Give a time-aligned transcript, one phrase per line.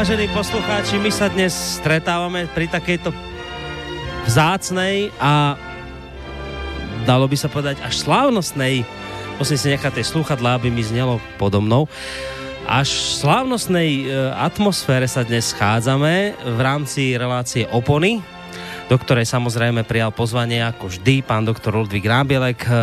[0.00, 3.12] Vážení poslucháči, my sa dnes stretávame pri takejto
[4.24, 5.60] vzácnej a
[7.04, 8.80] dalo by sa povedať až slávnostnej
[9.36, 11.84] musím si nechať tie slúchadlá, aby mi znelo podo mnou
[12.64, 18.24] až slávnostnej e, atmosfére sa dnes schádzame v rámci relácie Opony,
[18.90, 22.74] do ktorej samozrejme prijal pozvanie ako vždy pán doktor Ludvík Rábielek, eh,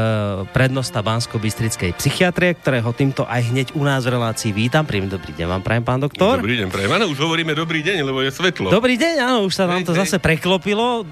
[0.55, 4.87] prednosta Bansko-Bystrickej psychiatrie, ktorého týmto aj hneď u nás v relácii vítam.
[4.87, 6.39] Príjemný dobrý deň vám prajem, pán doktor.
[6.39, 6.91] Dobrý deň, prajem.
[6.95, 8.71] Áno, už hovoríme dobrý deň, lebo je svetlo.
[8.71, 11.03] Dobrý deň, áno, už sa nám to zase preklopilo.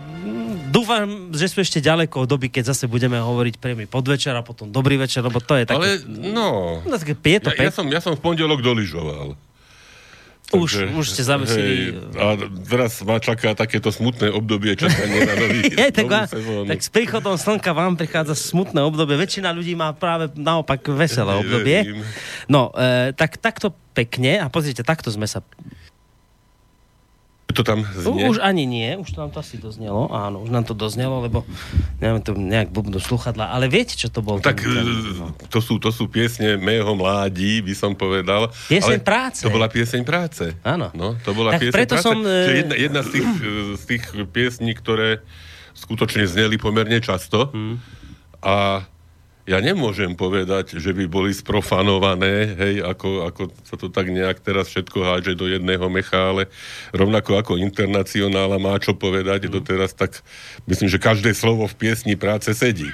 [0.72, 4.72] Dúfam, že sú ešte ďaleko od doby, keď zase budeme hovoriť príjemný podvečer a potom
[4.72, 5.76] dobrý večer, lebo to je také...
[5.76, 6.80] Ale, no...
[6.84, 9.36] no také, je to ja, ja, som, ja som v pondelok doližoval.
[10.56, 11.96] Už, už ste zavesili.
[12.16, 16.90] a teraz ma čaká takéto smutné obdobie čakania na nový, je, tak, novú tak s
[16.90, 19.20] príchodom slnka vám prichádza smutné obdobie.
[19.20, 22.04] Väčšina ľudí má práve naopak veselé obdobie.
[22.48, 25.44] No, e, tak takto pekne, a pozrite, takto sme sa
[27.56, 28.28] to tam znie?
[28.28, 31.48] Už ani nie, už to nám to asi doznelo, áno, už nám to doznelo, lebo
[32.04, 34.44] neviem, to nejak bubnú sluchadla, ale viete, čo to bol?
[34.44, 34.84] Tak ten,
[35.16, 35.32] no.
[35.48, 38.52] to, sú, to sú piesne mého mládí, by som povedal.
[38.68, 39.48] Pieseň práce.
[39.48, 40.52] To bola pieseň práce.
[40.68, 40.92] Áno.
[40.92, 42.06] No, to bola tak pieseň preto práce.
[42.06, 43.30] Som, Čiže jedna, jedna z, tých,
[43.80, 45.24] z tých piesní, ktoré
[45.72, 47.56] skutočne zneli pomerne často.
[47.56, 47.80] Hmm.
[48.44, 48.86] A
[49.46, 54.74] ja nemôžem povedať, že by boli sprofanované, hej, ako, ako sa to tak nejak teraz
[54.74, 56.50] všetko hádže do jedného mecha, ale
[56.90, 59.52] rovnako ako internacionála má čo povedať mm.
[59.54, 60.18] doteraz, tak
[60.66, 62.90] myslím, že každé slovo v piesni práce sedí.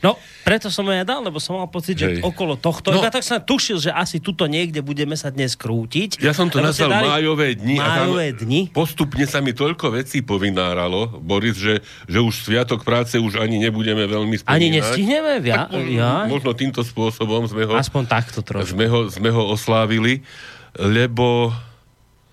[0.00, 2.26] No, preto som ho ja dal, lebo som mal pocit, že Hej.
[2.26, 6.18] okolo tohto, no, ja tak som tušil, že asi tuto niekde budeme sa dnes krútiť.
[6.18, 7.06] Ja som to nazval dali...
[7.06, 7.76] májové dni.
[7.78, 8.60] Májové a dni.
[8.74, 11.78] Postupne sa mi toľko vecí povináralo, Boris, že,
[12.10, 14.58] že už Sviatok práce už ani nebudeme veľmi spomínať.
[14.58, 15.32] Ani nestihneme?
[15.46, 16.26] Ja, tak, ja?
[16.26, 17.78] Možno týmto spôsobom sme ho...
[17.78, 18.74] Aspoň takto trošku.
[18.74, 20.26] Sme ho, sme ho oslávili,
[20.74, 21.54] lebo...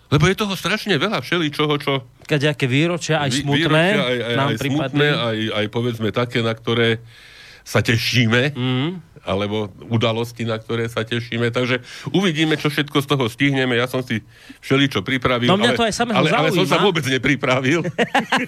[0.09, 2.01] Lebo je toho strašne veľa všeličoho, čo...
[2.25, 3.61] Kaďaké výročia, aj smutné.
[3.93, 6.97] Výročia, aj, aj, nám aj smutné, aj, aj povedzme také, na ktoré
[7.69, 8.89] sa tešíme, mm.
[9.29, 11.53] alebo udalosti, na ktoré sa tešíme.
[11.53, 13.77] Takže uvidíme, čo všetko z toho stihneme.
[13.77, 14.25] Ja som si
[14.65, 17.85] všeličo pripravil, no mňa ale, to aj ale, ale som sa vôbec nepripravil.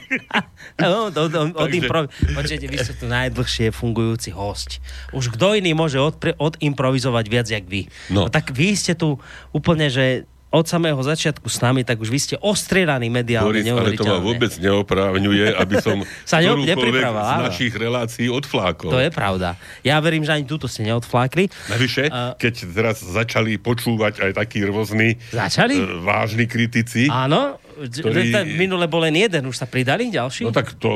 [0.81, 2.09] no, do, do, od impro...
[2.09, 4.81] Počujete, vy ste tu najdlhšie fungujúci host.
[5.13, 7.85] Už kto iný môže odpre, odimprovizovať viac, jak vy.
[8.09, 8.25] No.
[8.25, 8.33] no.
[8.33, 9.21] Tak vy ste tu
[9.53, 13.95] úplne, že od samého začiatku s nami, tak už vy ste ostrieľaní mediálne, Boris, ale
[13.95, 18.91] to ma vôbec neoprávňuje, aby som sa ne, z našich relácií odflákol.
[18.91, 19.56] To je pravda.
[19.79, 21.47] Ja verím, že ani túto ste neodflákli.
[21.72, 25.79] Navyše, uh, keď teraz začali počúvať aj takí rôzni začali?
[25.79, 27.07] Uh, vážni kritici.
[27.07, 28.35] Áno, ktorý...
[28.59, 30.44] minule bol len jeden, už sa pridali ďalší?
[30.44, 30.91] No tak to...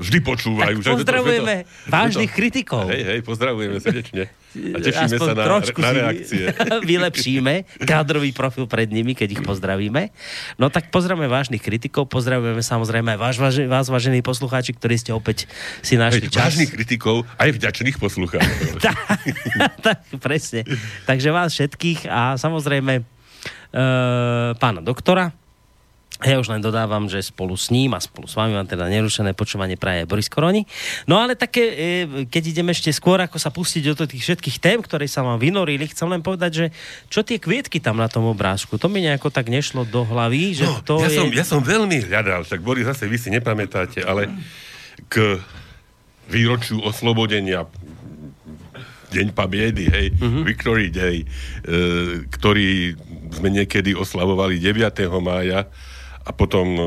[0.00, 0.76] vždy počúvajú.
[0.80, 2.84] Tak pozdravujeme že to, to, vážnych to, kritikov.
[2.88, 4.22] Hej, hej, pozdravujeme srdečne.
[4.50, 6.44] A tešíme Aspoň sa na, na reakcie.
[6.90, 10.10] vylepšíme kádrový profil pred nimi, keď ich pozdravíme.
[10.56, 13.36] No tak pozdravujeme vážnych kritikov, pozdravujeme samozrejme aj vás,
[13.68, 15.46] vás, vážení poslucháči, ktorí ste opäť
[15.84, 16.56] si našli hej, čas.
[16.56, 18.80] Vážnych kritikov, aj vďačných poslucháčov.
[18.86, 18.98] tak,
[19.84, 20.64] tak, presne.
[21.04, 25.30] Takže vás všetkých a samozrejme uh, pána doktora,
[26.28, 29.32] ja už len dodávam, že spolu s ním a spolu s vami vám teda nerušené
[29.32, 30.68] počúvanie praje Boris Koroni.
[31.08, 31.76] No ale také, e,
[32.28, 35.88] keď ideme ešte skôr, ako sa pustiť do tých všetkých tém, ktoré sa vám vynorili,
[35.88, 36.66] chcem len povedať, že
[37.08, 40.66] čo tie kvietky tam na tom obrázku, to mi nejako tak nešlo do hlavy, že
[40.68, 41.16] no, to ja je...
[41.16, 44.28] Som, ja som veľmi hľadal, však Boris, zase vy si nepamätáte, ale
[45.08, 45.40] k
[46.28, 47.64] výročiu oslobodenia
[49.10, 50.46] Deň pabiedy, hej, uh-huh.
[50.46, 51.26] Victory Day, e,
[52.30, 52.94] ktorý
[53.34, 54.86] sme niekedy oslavovali 9.
[55.18, 55.66] mája,
[56.30, 56.82] a potom, e,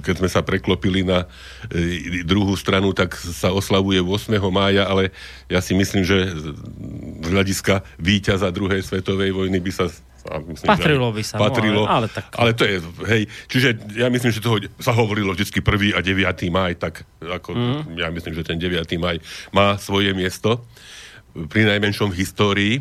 [0.00, 1.28] keď sme sa preklopili na
[1.68, 4.32] e, druhú stranu, tak sa oslavuje 8.
[4.48, 5.12] mája, ale
[5.52, 9.92] ja si myslím, že z hľadiska víťaza druhej svetovej vojny by sa
[10.48, 11.36] myslím, patrilo by sa.
[11.36, 12.24] Patrilo, no, ale, ale, tak...
[12.32, 12.76] ale to je,
[13.12, 13.22] hej,
[13.52, 15.98] čiže ja myslím, že toho sa hovorilo vždy 1.
[15.98, 16.48] a 9.
[16.48, 18.00] maj, tak ako mm.
[18.00, 18.88] ja myslím, že ten 9.
[18.96, 19.20] maj
[19.52, 20.64] má svoje miesto
[21.52, 22.74] pri najmenšom v histórii.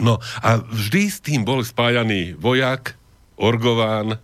[0.00, 2.96] No a vždy s tým bol spájaný vojak,
[3.36, 4.16] orgován,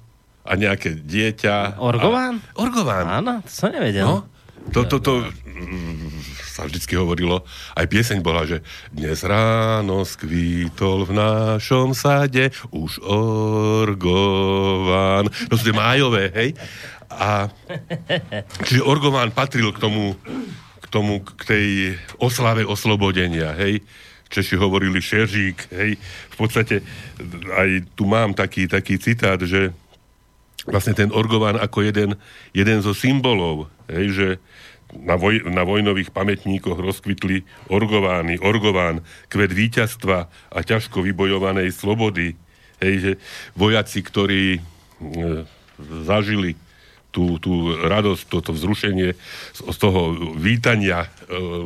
[0.44, 1.76] a nejaké dieťa.
[1.76, 2.40] Orgován?
[2.40, 3.06] A, orgován.
[3.08, 4.06] Áno, to som nevedel.
[4.06, 4.24] No,
[4.72, 5.12] to, to, to
[5.44, 6.10] mm,
[6.50, 7.40] sa vždycky hovorilo,
[7.72, 8.60] aj pieseň bola, že
[8.92, 13.00] dnes ráno skvítol v našom sade už
[13.88, 15.32] orgován.
[15.48, 16.52] To sú tie májové, hej?
[17.08, 17.48] A
[18.68, 20.12] čiže orgován patril k tomu,
[20.84, 23.80] k tomu, k tej oslave oslobodenia, hej?
[24.30, 25.96] Češi hovorili šeržík, hej?
[26.34, 26.84] V podstate
[27.56, 29.72] aj tu mám taký, taký citát, že
[30.68, 32.18] vlastne ten orgován ako jeden,
[32.52, 34.28] jeden zo symbolov, hej, že
[34.96, 42.34] na, voj, na vojnových pamätníkoch rozkvitli orgovány, orgován, kvet víťazstva a ťažko vybojovanej slobody.
[42.82, 43.12] Hej, že
[43.54, 44.60] vojaci, ktorí e,
[46.02, 46.58] zažili
[47.10, 49.14] tú, tú radosť, toto vzrušenie
[49.52, 51.08] z, toho vítania e,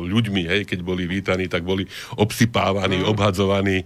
[0.09, 1.85] ľuďmi, hej, keď boli vítaní, tak boli
[2.17, 3.07] obsypávaní, mm.
[3.07, 3.85] obhadzovaní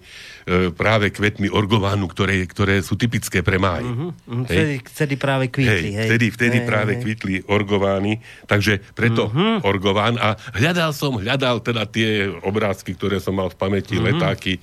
[0.72, 3.84] práve kvetmi orgovánu, ktoré, ktoré sú typické pre máj.
[3.84, 4.44] Mm-hmm.
[4.48, 5.92] Vtedy, vtedy práve kvitli.
[5.92, 6.08] Hej, hej.
[6.08, 7.00] Vtedy, vtedy hej, práve hej.
[7.04, 9.68] kvitli orgovány, takže preto mm-hmm.
[9.68, 14.08] orgován a hľadal som, hľadal teda tie obrázky, ktoré som mal v pamäti, mm-hmm.
[14.16, 14.56] letáky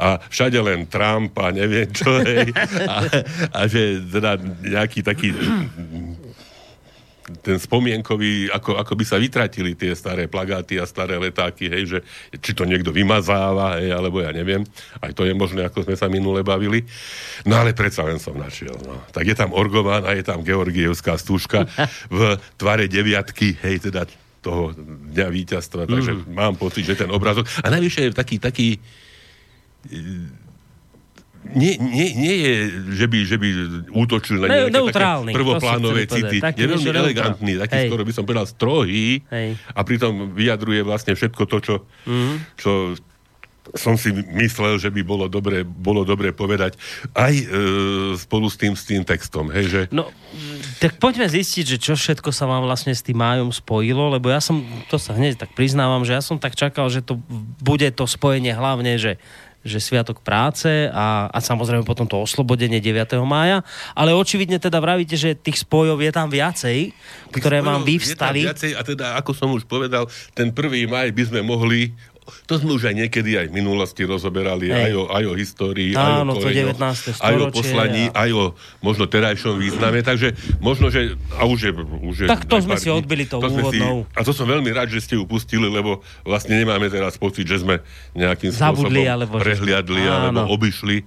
[0.00, 2.48] a všade len Trump a neviem čo, hej,
[2.92, 2.96] a,
[3.52, 5.34] a že teda nejaký taký
[7.44, 11.98] ten spomienkový, ako, ako by sa vytratili tie staré plagáty a staré letáky, hej, že
[12.40, 14.64] či to niekto vymazáva, hej, alebo ja neviem.
[14.98, 16.88] Aj to je možné, ako sme sa minule bavili.
[17.44, 18.74] No ale predsa len som našiel.
[18.84, 19.04] No.
[19.12, 21.68] Tak je tam Orgován a je tam Georgievská stúžka
[22.12, 24.08] v tvare deviatky, hej, teda
[24.38, 24.70] toho
[25.12, 26.30] dňa víťazstva, takže mm.
[26.30, 27.44] mám pocit, že ten obrazok...
[27.60, 28.68] A najvyššie je taký, taký
[31.48, 32.54] nie, nie, nie je,
[32.92, 33.48] že by, že by
[33.94, 36.36] útočil na nejaké neutrálny, také prvoplánové city.
[36.44, 37.88] Taký je veľmi elegantný, taký Hej.
[37.88, 39.56] skoro by som povedal strohý Hej.
[39.72, 41.74] a pritom vyjadruje vlastne všetko to, čo,
[42.04, 42.36] mm-hmm.
[42.58, 42.72] čo
[43.76, 46.80] som si myslel, že by bolo dobre, bolo dobre povedať
[47.12, 47.44] aj e,
[48.16, 49.52] spolu s tým, s tým textom.
[49.52, 49.80] Hej, že...
[49.92, 50.08] No,
[50.80, 54.40] tak poďme zistiť, že čo všetko sa vám vlastne s tým májom spojilo, lebo ja
[54.40, 57.20] som, to sa hneď tak priznávam, že ja som tak čakal, že to
[57.60, 59.20] bude to spojenie hlavne, že
[59.68, 63.20] že Sviatok práce a, a samozrejme potom to oslobodenie 9.
[63.22, 63.60] mája,
[63.92, 66.90] ale očividne teda vravíte, že tých spojov je tam viacej,
[67.30, 68.42] ktoré vám vyvstali.
[68.42, 70.88] Je tam viacej a teda, ako som už povedal, ten 1.
[70.88, 71.92] maj by sme mohli
[72.46, 76.36] to sme už aj niekedy aj v minulosti rozoberali, aj o, aj o histórii, Áno,
[76.36, 76.78] aj o koreňoch,
[77.20, 78.24] aj o poslaní, a...
[78.24, 78.44] aj o
[78.84, 81.72] možno terajšom význame, takže možno, že a už je,
[82.04, 84.04] už je Tak to sme si odbili tou to úvodnou.
[84.04, 87.48] Si, a to som veľmi rád, že ste ju pustili, lebo vlastne nemáme teraz pocit,
[87.48, 87.80] že sme
[88.12, 90.10] nejakým Zabudli, spôsobom alebo prehliadli že...
[90.12, 91.04] alebo obišli e,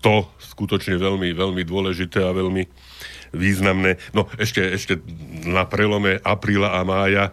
[0.00, 2.64] to skutočne veľmi, veľmi dôležité a veľmi
[3.32, 4.00] významné.
[4.16, 5.00] No ešte, ešte
[5.44, 7.32] na prelome apríla a mája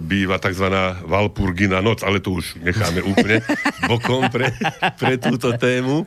[0.00, 0.66] býva tzv.
[1.08, 3.40] Valpurgina noc, ale to už necháme úplne
[3.90, 4.52] bokom pre,
[5.00, 6.04] pre túto tému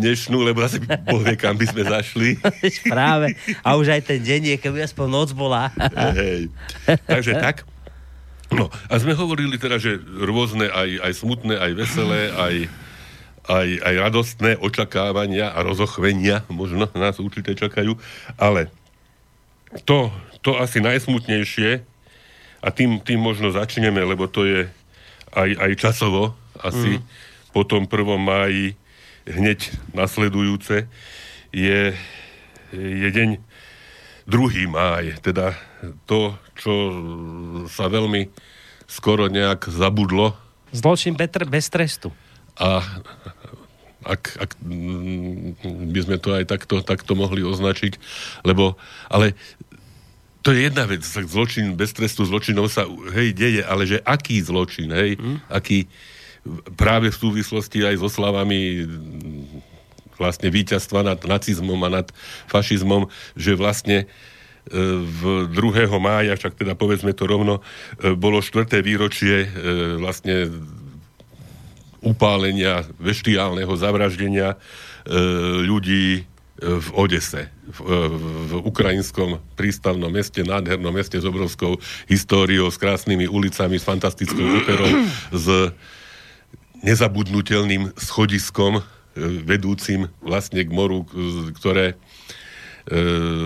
[0.00, 2.28] dnešnú, lebo asi boh vie, kam by sme zašli.
[2.94, 3.36] Práve.
[3.60, 5.68] A už aj ten deň je, keby aspoň noc bola.
[6.16, 6.48] Hej.
[7.04, 7.68] Takže tak.
[8.54, 12.54] No, a sme hovorili teda, že rôzne, aj, aj smutné, aj veselé, aj,
[13.50, 17.98] aj, aj radostné očakávania a rozochvenia možno nás určite čakajú,
[18.38, 18.70] ale
[19.82, 20.12] to,
[20.44, 21.82] to asi najsmutnejšie,
[22.64, 24.60] a tým, tým možno začneme, lebo to je
[25.36, 26.32] aj, aj časovo
[26.64, 27.04] asi mm.
[27.52, 27.92] po tom 1.
[28.16, 28.72] máji
[29.28, 30.88] hneď nasledujúce
[31.52, 31.92] je,
[32.72, 33.36] je deň
[34.24, 34.72] 2.
[34.72, 35.52] máj, teda
[36.08, 36.72] to, čo
[37.68, 38.32] sa veľmi
[38.88, 40.32] skoro nejak zabudlo.
[40.72, 42.08] Zločin Petr bez trestu.
[42.56, 42.80] A
[44.04, 44.50] ak, ak
[45.92, 47.96] by sme to aj takto, takto mohli označiť,
[48.44, 48.76] lebo,
[49.08, 49.32] ale
[50.44, 52.84] to je jedna vec, tak zločin bez trestu zločinov sa,
[53.16, 55.48] hej, deje, ale že aký zločin, hej, mm.
[55.48, 55.88] aký
[56.76, 58.84] práve v súvislosti aj so slavami
[60.20, 62.08] vlastne víťazstva nad nacizmom a nad
[62.52, 64.06] fašizmom, že vlastne e,
[65.00, 65.88] v 2.
[65.96, 67.64] mája, však teda povedzme to rovno,
[67.98, 69.48] e, bolo štvrté výročie e,
[69.98, 70.52] vlastne
[72.04, 74.60] upálenia, veštiálneho zavraždenia
[75.64, 76.28] ľudí
[76.64, 77.78] v Odese, v,
[78.48, 81.76] v ukrajinskom prístavnom meste, nádhernom meste s obrovskou
[82.08, 84.88] históriou, s krásnymi ulicami, s fantastickou operou,
[85.44, 85.46] s
[86.84, 88.82] nezabudnutelným schodiskom e,
[89.44, 91.04] vedúcim vlastne k moru,
[91.56, 91.96] ktoré e,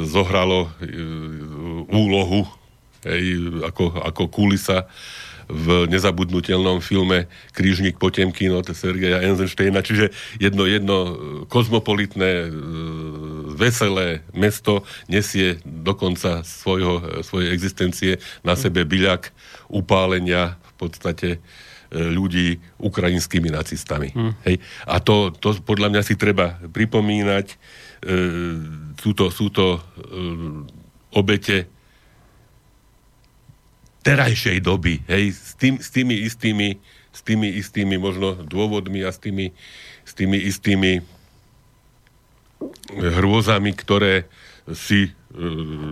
[0.07, 0.99] zohralo e,
[1.91, 2.47] úlohu
[3.63, 4.91] ako, ako kulisa
[5.49, 7.25] v nezabudnutelnom filme
[7.57, 11.12] Krížnik Potemkin od Sergeja Eisensteina, čiže jedno, jedno e,
[11.49, 12.49] kozmopolitné, e,
[13.57, 18.12] veselé mesto nesie dokonca svojho, svojej existencie
[18.45, 19.33] na sebe byľak
[19.73, 21.38] upálenia v podstate e,
[21.97, 24.12] ľudí ukrajinskými nacistami.
[24.12, 24.37] Hmm.
[24.45, 24.61] Hej.
[24.85, 27.47] A to, to podľa mňa si treba pripomínať.
[27.49, 27.57] E,
[29.00, 29.81] sú to, sú to e,
[31.17, 31.77] obete
[34.07, 36.69] terajšej doby, hej, s, tým, s tými istými
[37.19, 39.50] s tými istými možno dôvodmi a s tými,
[40.07, 41.02] s tými istými
[42.95, 44.31] hrôzami, ktoré
[44.71, 45.11] si e,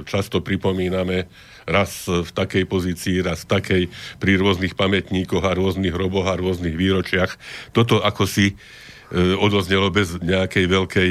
[0.06, 1.26] často pripomíname
[1.66, 3.82] raz v takej pozícii, raz v takej
[4.22, 7.34] pri rôznych pamätníkoch a rôznych hroboch a rôznych výročiach.
[7.74, 8.54] Toto ako si e,
[9.34, 11.10] odoznelo bez nejakej veľkej,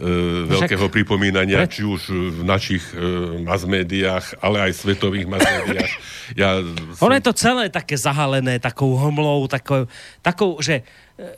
[0.00, 5.92] e, veľkého pripomínania, či už v našich e, mass médiách, ale aj svetových mass médiách.
[6.34, 6.64] Ja
[6.96, 7.10] som...
[7.10, 9.84] Ono je to celé také zahalené takou hmlou, takou,
[10.24, 10.82] takou že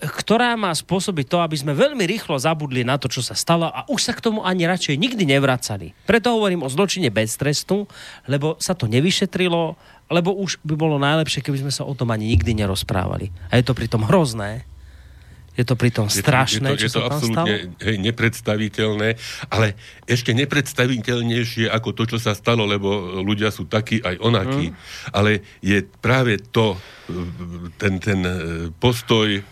[0.03, 3.83] ktorá má spôsobiť to, aby sme veľmi rýchlo zabudli na to, čo sa stalo a
[3.91, 5.91] už sa k tomu ani radšej nikdy nevracali.
[6.07, 7.91] Preto hovorím o zločine bez trestu,
[8.31, 9.75] lebo sa to nevyšetrilo,
[10.13, 13.35] lebo už by bolo najlepšie, keby sme sa o tom ani nikdy nerozprávali.
[13.51, 14.63] A je to pritom hrozné,
[15.53, 19.09] je to pritom strašné, je to, je to, je to absolútne hej, nepredstaviteľné,
[19.53, 19.77] ale
[20.09, 24.73] ešte nepredstaviteľnejšie ako to, čo sa stalo, lebo ľudia sú takí aj onakí.
[24.73, 24.77] Mm.
[25.13, 26.81] Ale je práve to,
[27.77, 28.21] ten, ten
[28.81, 29.45] postoj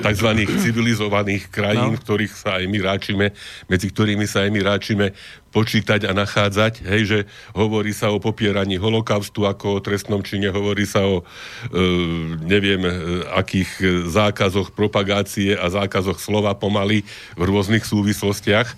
[0.00, 0.28] tzv.
[0.48, 2.00] civilizovaných krajín, no.
[2.00, 3.26] ktorých sa aj my ráčime,
[3.68, 5.06] medzi ktorými sa aj my ráčime
[5.50, 7.18] počítať a nachádzať, hej, že
[7.52, 11.24] hovorí sa o popieraní holokaustu ako o trestnom čine, hovorí sa o e,
[12.46, 12.92] neviem e,
[13.34, 17.02] akých zákazoch propagácie a zákazoch slova pomaly
[17.34, 18.72] v rôznych súvislostiach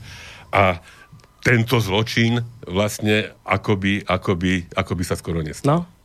[0.52, 0.80] a
[1.42, 5.84] tento zločin vlastne akoby, akoby, akoby sa skoro nestal.
[5.84, 6.01] No.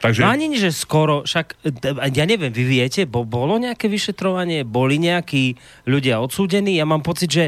[0.00, 0.24] Takže...
[0.24, 1.60] No ani, že skoro, však,
[2.16, 7.28] ja neviem, vy viete, bo, bolo nejaké vyšetrovanie, boli nejakí ľudia odsúdení, ja mám pocit,
[7.28, 7.44] že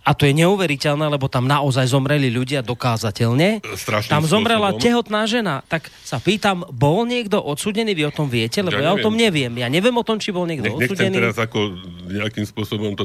[0.00, 3.60] a to je neuveriteľné, lebo tam naozaj zomreli ľudia dokázateľne.
[3.60, 4.80] Strašným tam zomrela spôsobom.
[4.80, 5.60] tehotná žena.
[5.68, 7.92] Tak sa pýtam, bol niekto odsudený?
[7.92, 8.64] Vy o tom viete?
[8.64, 9.52] Lebo ja, ja o tom neviem.
[9.60, 11.20] Ja neviem o tom, či bol niekto Nech, odsudený.
[11.20, 11.76] Nechcem teraz ako
[12.16, 13.04] nejakým spôsobom to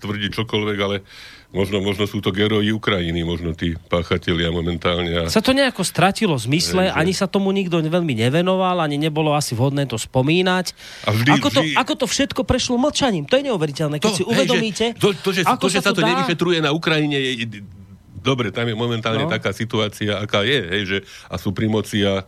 [0.00, 1.04] tvrdiť čokoľvek, ale
[1.52, 5.28] Možno, možno sú to geroji Ukrajiny, možno tí páchatelia momentálne.
[5.28, 5.28] A...
[5.28, 6.96] Sa to nejako stratilo zmysle, že...
[6.96, 10.72] ani sa tomu nikto veľmi nevenoval, ani nebolo asi vhodné to spomínať.
[11.04, 11.76] A vždy, ako, to, vždy...
[11.76, 14.00] ako to všetko prešlo mlčaním, to je neuveriteľné.
[14.00, 16.58] Keď to, si uvedomíte, hej, že, to, to, že, to, že sa, to, to nevyšetruje
[16.64, 17.60] na Ukrajine, je,
[18.24, 19.32] dobre, tam je momentálne no.
[19.32, 22.24] taká situácia, aká je, hej, že a sú pri moci a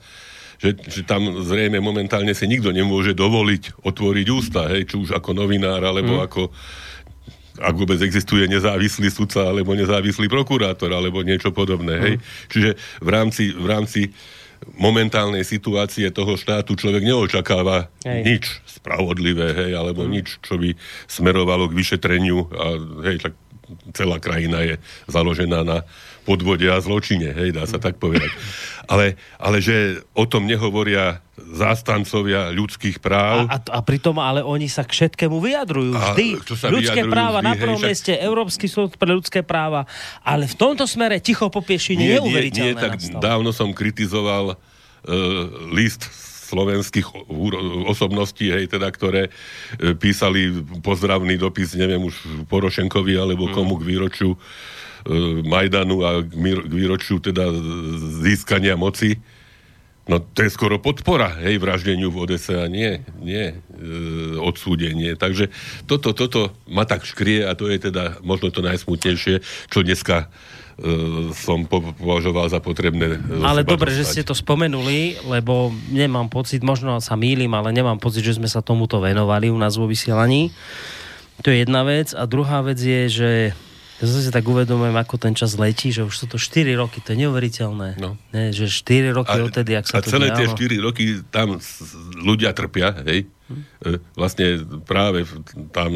[0.61, 5.33] že, že tam zrejme momentálne si nikto nemôže dovoliť otvoriť ústa, hej, či už ako
[5.33, 6.25] novinár, alebo mm.
[6.29, 6.43] ako
[7.61, 11.95] ak vôbec existuje nezávislý sudca alebo nezávislý prokurátor alebo niečo podobné.
[12.03, 12.15] Hej?
[12.19, 12.23] Mm.
[12.51, 14.01] Čiže v rámci, v rámci
[14.75, 18.23] momentálnej situácie toho štátu človek neočakáva hej.
[18.25, 20.11] nič spravodlivé, hej, alebo mm.
[20.11, 20.73] nič, čo by
[21.05, 22.67] smerovalo k vyšetreniu a
[23.05, 23.33] hej, tak
[23.97, 24.75] celá krajina je
[25.09, 25.83] založená na
[26.25, 28.33] podvode a zločine, hej, dá sa tak povedať.
[28.89, 33.49] Ale, ale že o tom nehovoria zástancovia ľudských práv.
[33.49, 35.93] A, a, a pritom ale oni sa k všetkému vyjadrujú.
[35.93, 36.27] Vždy.
[36.57, 38.25] sa ľudské vyjadrujú, práva vždy, na prvom hej, mieste, však...
[38.25, 39.85] Európsky súd pre ľudské práva.
[40.25, 42.73] Ale v tomto smere ticho po piešine nie, neuveriteľné.
[42.73, 44.59] Nie, nie, tak dávno som kritizoval uh,
[45.73, 46.09] list
[46.45, 47.09] slovenských
[47.89, 49.33] osobností, hej, teda, ktoré
[49.81, 50.53] e, písali
[50.85, 54.37] pozdravný dopis, neviem už Porošenkovi alebo komu k výročiu
[55.05, 56.33] E, Majdanu a k
[56.65, 57.53] výročiu teda
[58.25, 59.21] získania moci,
[60.09, 63.55] no to je skoro podpora, hej, vraždeniu v Odese a nie, nie e,
[64.41, 65.13] odsúdenie.
[65.21, 65.53] Takže
[65.85, 70.33] toto, toto ma tak škrie a to je teda možno to najsmutnejšie, čo dneska
[71.39, 73.23] som považoval za potrebné.
[73.47, 74.01] Ale dobre, dostať.
[74.01, 78.51] že ste to spomenuli, lebo nemám pocit, možno sa mýlim, ale nemám pocit, že sme
[78.51, 80.51] sa tomuto venovali u nás vo vysielaní.
[81.43, 82.11] To je jedna vec.
[82.15, 83.31] A druhá vec je, že
[84.03, 87.15] ja si tak uvedomujem, ako ten čas letí, že už sú to 4 roky, to
[87.15, 88.03] je neuveriteľné.
[88.03, 88.19] No.
[88.35, 91.63] Ne, že 4 roky a, odtedy, ak sa a to celé tie 4 roky tam
[92.19, 93.31] ľudia trpia, hej?
[93.47, 93.63] Hm.
[94.19, 95.23] Vlastne práve
[95.71, 95.91] tam,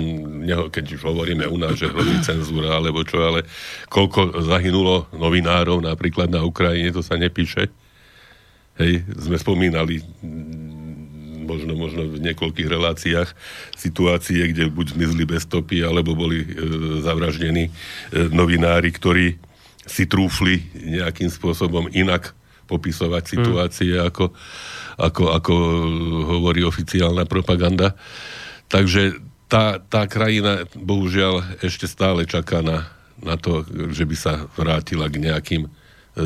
[0.71, 3.43] keď už hovoríme u nás, že hrozí cenzúra, alebo čo, ale
[3.91, 7.67] koľko zahynulo novinárov napríklad na Ukrajine, to sa nepíše.
[8.79, 10.07] Hej, sme spomínali
[11.49, 13.33] možno, možno v niekoľkých reláciách
[13.73, 16.49] situácie, kde buď zmizli bez stopy, alebo boli e,
[17.01, 17.73] zavraždení e,
[18.29, 19.41] novinári, ktorí
[19.89, 22.37] si trúfli nejakým spôsobom inak
[22.69, 23.33] popisovať hmm.
[23.33, 24.05] situácie, hmm.
[24.13, 24.25] ako,
[25.01, 25.55] ako, ako
[26.37, 27.97] hovorí oficiálna propaganda.
[28.69, 29.17] Takže
[29.49, 33.65] tá, tá krajina bohužiaľ ešte stále čaká na, na to,
[33.97, 35.71] že by sa vrátila k nejakým e,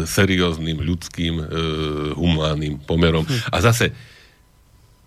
[0.02, 1.44] serióznym, ľudským, e,
[2.18, 3.22] humánnym pomerom.
[3.22, 3.54] Hm.
[3.54, 3.94] A zase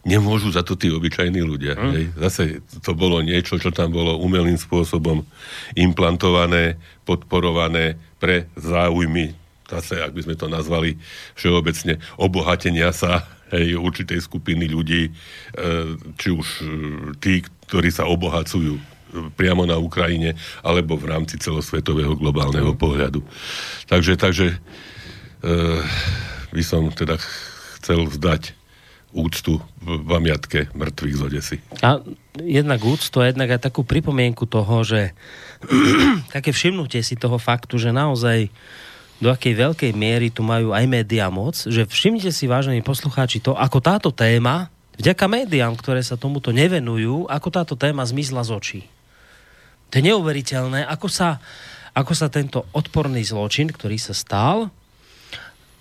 [0.06, 1.74] nemôžu za to tí obyčajní ľudia.
[1.76, 1.92] Mm.
[1.92, 2.06] Hej.
[2.22, 2.44] Zase
[2.86, 5.26] to bolo niečo, čo tam bolo umelým spôsobom
[5.74, 9.34] implantované, podporované pre záujmy,
[9.66, 11.02] zase, ak by sme to nazvali
[11.34, 15.12] všeobecne, obohatenia sa hej, určitej skupiny ľudí, e,
[16.22, 16.66] či už e,
[17.18, 18.82] tí, ktorí sa obohacujú e,
[19.34, 22.80] priamo na Ukrajine, alebo v rámci celosvetového globálneho mm.
[22.80, 23.26] pohľadu.
[23.90, 24.58] Takže, takže
[26.50, 27.22] by som teda
[27.78, 28.65] chcel vzdať
[29.16, 31.58] úctu v pamiatke mŕtvych z Odesy.
[31.80, 32.04] A
[32.44, 35.16] jednak úctu a jednak aj takú pripomienku toho, že
[36.36, 38.52] také všimnutie si toho faktu, že naozaj
[39.24, 43.56] do akej veľkej miery tu majú aj médiá moc, že všimnite si, vážení poslucháči, to,
[43.56, 44.68] ako táto téma,
[45.00, 48.82] vďaka médiám, ktoré sa tomuto nevenujú, ako táto téma zmizla z očí.
[49.96, 51.40] To je neuveriteľné, ako sa,
[51.96, 54.68] ako sa tento odporný zločin, ktorý sa stal,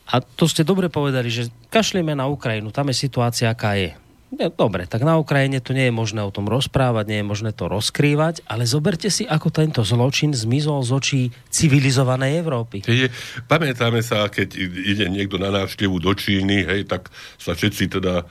[0.05, 3.97] a to ste dobre povedali, že kašlieme na Ukrajinu, tam je situácia, aká je.
[4.35, 7.71] Dobre, tak na Ukrajine to nie je možné o tom rozprávať, nie je možné to
[7.71, 11.23] rozkrývať, ale zoberte si, ako tento zločin zmizol z očí
[11.55, 12.83] civilizovanej Európy.
[12.83, 13.15] Je,
[13.47, 18.27] pamätáme sa, keď ide niekto na návštevu do Číny, hej, tak sa všetci teda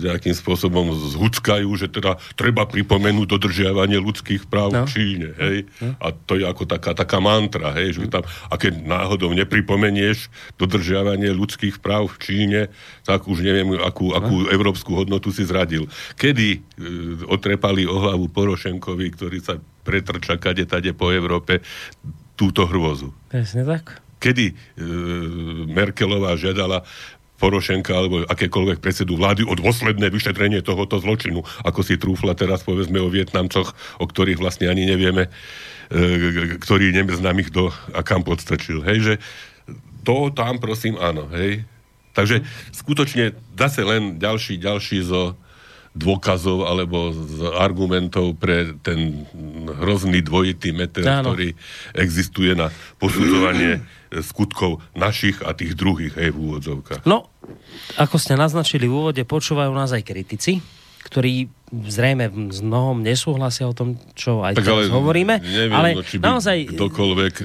[0.00, 4.84] nejakým spôsobom zhuckajú, že teda treba pripomenúť dodržiavanie ľudských práv no.
[4.84, 5.28] v Číne.
[5.38, 5.56] Hej.
[5.80, 5.94] No.
[6.02, 11.30] A to je ako taká, taká mantra, hej, že tam, a keď náhodou nepripomenieš dodržiavanie
[11.30, 12.60] ľudských práv v Číne,
[13.06, 14.50] tak už neviem, akú, akú no.
[14.50, 15.84] Európsku európsku hodnotu si zradil.
[16.16, 16.58] Kedy e,
[17.28, 21.60] otrepali o hlavu Porošenkovi, ktorý sa pretrča kade tade po Európe,
[22.34, 23.12] túto hrôzu.
[23.28, 24.00] Presne tak.
[24.20, 24.54] Kedy e,
[25.68, 26.86] Merkelová žiadala
[27.40, 33.00] Porošenka alebo akékoľvek predsedu vlády o dôsledné vyšetrenie tohoto zločinu, ako si trúfla teraz povedzme
[33.00, 35.32] o Vietnamcoch, o ktorých vlastne ani nevieme,
[35.88, 38.84] e, ktorý neznám ich do a kam podstrčil.
[38.84, 39.14] Hej, že
[40.04, 41.64] to tam prosím áno, hej,
[42.10, 42.42] Takže
[42.74, 45.38] skutočne zase len ďalší, ďalší zo
[45.90, 49.26] dôkazov alebo z argumentov pre ten
[49.82, 51.34] hrozný dvojitý meter, Áno.
[51.34, 51.58] ktorý
[51.98, 52.70] existuje na
[53.02, 53.82] posudzovanie
[54.30, 57.02] skutkov našich a tých druhých, hej, v úvodzovkách.
[57.10, 57.26] No,
[57.98, 60.62] ako ste naznačili v úvode, počúvajú nás aj kritici,
[61.10, 65.34] ktorí zrejme s mnohom nesúhlasia o tom, čo aj tak teraz ale hovoríme.
[65.38, 66.56] Neviem, ale no, či naozaj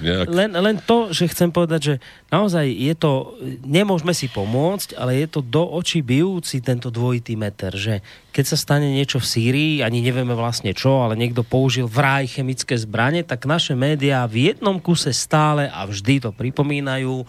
[0.02, 0.28] nejak...
[0.34, 1.96] len, len to, že chcem povedať, že
[2.34, 7.70] naozaj je to, nemôžeme si pomôcť, ale je to do očí bijúci tento dvojitý meter,
[7.78, 8.02] že
[8.36, 12.76] keď sa stane niečo v Sýrii, ani nevieme vlastne čo, ale niekto použil vraj chemické
[12.76, 17.24] zbranie, tak naše médiá v jednom kuse stále a vždy to pripomínajú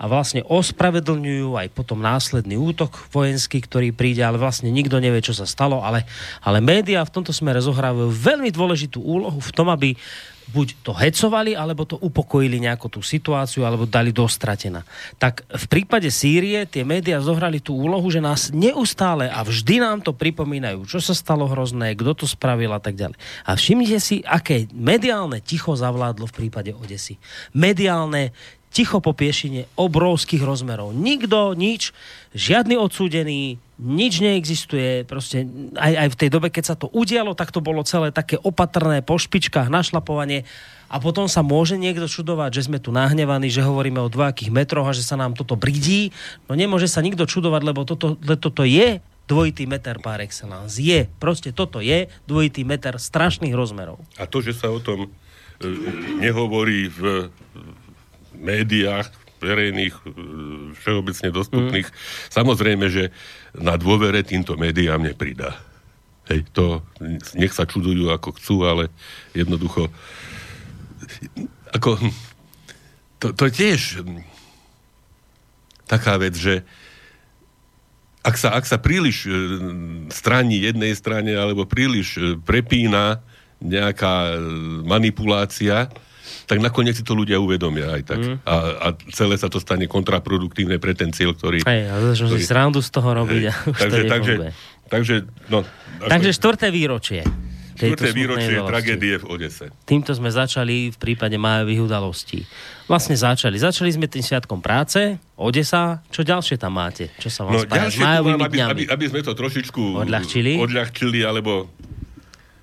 [0.00, 5.36] a vlastne ospravedlňujú aj potom následný útok vojenský, ktorý príde, ale vlastne nikto nevie, čo
[5.36, 6.08] sa stalo, ale
[6.42, 9.94] ale médiá v tomto smere zohrávajú veľmi dôležitú úlohu v tom, aby
[10.46, 14.86] buď to hecovali, alebo to upokojili nejakú tú situáciu, alebo dali dostratená.
[15.18, 20.06] Tak v prípade Sýrie tie médiá zohrali tú úlohu, že nás neustále a vždy nám
[20.06, 23.18] to pripomínajú, čo sa stalo hrozné, kto to spravil a tak ďalej.
[23.42, 27.18] A všimnite si, aké mediálne ticho zavládlo v prípade Odesy.
[27.50, 28.30] Mediálne
[28.70, 30.92] ticho po piešine obrovských rozmerov.
[30.92, 31.96] Nikto, nič,
[32.36, 35.44] žiadny odsúdený, nič neexistuje, proste
[35.76, 39.00] aj, aj v tej dobe, keď sa to udialo, tak to bolo celé také opatrné
[39.00, 40.48] po špičkách, našlapovanie
[40.86, 44.86] a potom sa môže niekto čudovať, že sme tu nahnevaní, že hovoríme o dvojakých metroch
[44.86, 46.14] a že sa nám toto bridí.
[46.46, 50.78] No nemôže sa nikto čudovať, lebo toto, toto je dvojitý meter par excellence.
[50.78, 53.98] Je, proste toto je dvojitý meter strašných rozmerov.
[54.16, 55.66] A to, že sa o tom e,
[56.22, 57.28] nehovorí v
[58.38, 59.08] médiách,
[59.40, 60.08] verejných, e,
[60.80, 61.88] všeobecne dostupných.
[61.88, 61.96] Mm.
[62.32, 63.12] Samozrejme, že
[63.56, 65.56] na dôvere týmto médiám nepridá.
[66.26, 66.82] Hej, to
[67.38, 68.90] nech sa čudujú ako chcú, ale
[69.30, 69.92] jednoducho
[71.70, 72.00] ako
[73.20, 73.80] to, to je tiež
[75.86, 76.66] taká vec, že
[78.26, 79.30] ak sa, ak sa príliš e,
[80.10, 83.22] straní jednej strane alebo príliš e, prepína
[83.62, 84.36] nejaká
[84.82, 85.88] manipulácia,
[86.46, 88.20] tak nakoniec si to ľudia uvedomia aj tak.
[88.22, 88.36] Mm.
[88.46, 91.66] A, a celé sa to stane kontraproduktívne pre ten cieľ, ktorý...
[91.66, 94.34] Hej, a začnú si srandu z toho robiť hej, a už takže, to takže,
[94.90, 95.14] takže,
[95.50, 95.58] no,
[96.06, 97.22] takže štvrté výročie.
[97.76, 99.68] Štvrté výročie tragédie v Odese.
[99.84, 102.40] Týmto sme začali v prípade majových udalostí.
[102.88, 103.60] Vlastne začali.
[103.60, 106.00] Začali sme tým sviatkom práce, Odesa.
[106.08, 107.12] Čo ďalšie tam máte?
[107.20, 111.20] Čo sa vám no, spája s mám, aby, aby, aby sme to trošičku odľahčili, odľahčili
[111.20, 111.68] alebo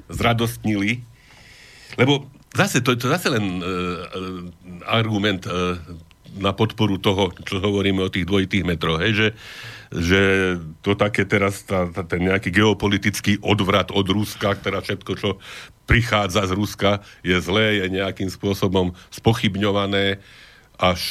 [0.10, 1.06] zradostnili.
[1.94, 4.06] Lebo zase, to, to zase len uh,
[4.86, 5.78] argument uh,
[6.38, 9.28] na podporu toho, čo hovoríme o tých dvojitých metroch, hej, že,
[9.94, 10.22] že
[10.82, 15.38] to také teraz, tá, tá, ten nejaký geopolitický odvrat od Ruska, teda všetko, čo
[15.86, 20.18] prichádza z Ruska, je zlé, je nejakým spôsobom spochybňované
[20.82, 21.02] až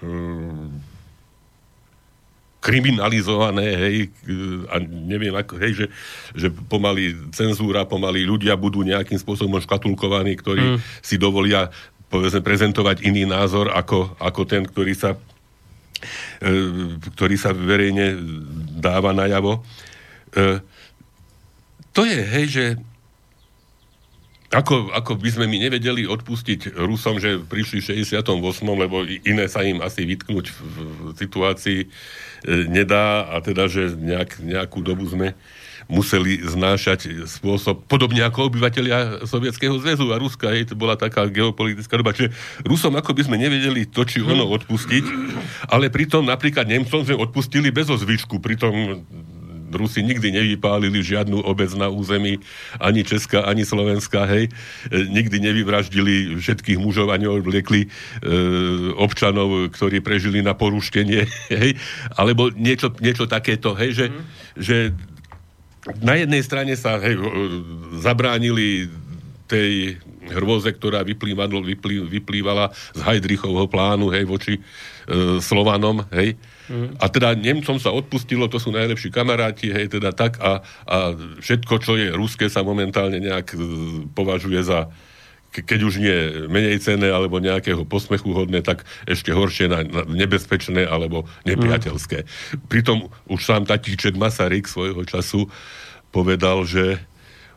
[0.00, 0.68] uh,
[2.64, 3.96] kriminalizované, hej,
[4.72, 5.86] a neviem ako, hej, že,
[6.32, 10.78] že pomaly cenzúra, pomaly ľudia budú nejakým spôsobom škatulkovaní, ktorí mm.
[11.04, 11.68] si dovolia
[12.08, 15.12] povedzme prezentovať iný názor ako, ako ten, ktorý sa
[16.40, 16.48] e,
[17.12, 18.16] ktorý sa verejne
[18.80, 19.60] dáva najavo.
[20.32, 20.64] E,
[21.92, 22.64] to je, hej, že
[24.54, 28.22] ako, ako by sme my nevedeli odpustiť Rusom, že prišli v 68.,
[28.62, 30.56] lebo iné sa im asi vytknúť v,
[31.18, 31.86] situácii e,
[32.70, 35.34] nedá a teda, že nejak, nejakú dobu sme
[35.84, 42.00] museli znášať spôsob, podobne ako obyvateľia Sovietskeho zväzu a Ruska, hej, to bola taká geopolitická
[42.00, 42.16] doba.
[42.16, 42.32] Čiže
[42.64, 45.04] Rusom ako by sme nevedeli to, či ono odpustiť,
[45.68, 49.04] ale pritom napríklad Nemcom sme odpustili bez ozvyšku, pritom
[49.74, 52.38] Rusi nikdy nevypálili žiadnu obec na území,
[52.78, 54.48] ani Česká, ani Slovenská, hej.
[54.88, 57.88] E, nikdy nevyvraždili všetkých mužov a neodvliekli e,
[58.94, 61.26] občanov, ktorí prežili na poruštenie,
[61.62, 61.76] hej.
[62.14, 64.22] Alebo niečo, niečo takéto, hej, že, mm.
[64.56, 64.76] že
[66.00, 67.20] na jednej strane sa hej,
[68.00, 68.88] zabránili
[69.44, 70.00] tej
[70.32, 74.60] hrôze, ktorá vyplývala, vyplý, vyplývala z Heidrichovho plánu, hej, voči e,
[75.40, 76.38] Slovanom, hej.
[76.70, 76.96] Mm.
[76.96, 80.96] A teda Nemcom sa odpustilo, to sú najlepší kamaráti, hej, teda tak a, a
[81.44, 83.58] všetko, čo je ruské, sa momentálne nejak e,
[84.12, 84.88] považuje za
[85.54, 86.18] keď už nie
[86.50, 92.26] menej cenné alebo nejakého posmechu hodné, tak ešte horšie na, na nebezpečné alebo nepriateľské.
[92.26, 92.28] Mm.
[92.66, 95.46] Pritom už sám tatíček Masaryk svojho času
[96.10, 96.98] povedal, že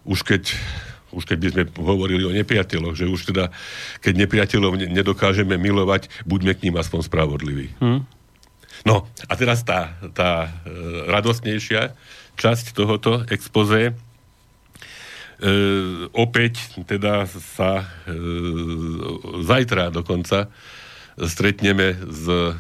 [0.06, 0.54] už keď
[1.12, 3.54] už keď by sme hovorili o nepriateľoch, že už teda,
[4.04, 7.68] keď nepriateľov nedokážeme milovať, buďme k ním aspoň spravodliví.
[7.80, 8.04] Hmm.
[8.86, 10.50] No, a teraz tá, tá e,
[11.10, 11.98] radostnejšia
[12.38, 13.92] časť tohoto expoze.
[13.92, 13.94] E,
[16.14, 18.16] opäť teda sa e,
[19.44, 20.50] zajtra dokonca
[21.18, 22.54] stretneme s e,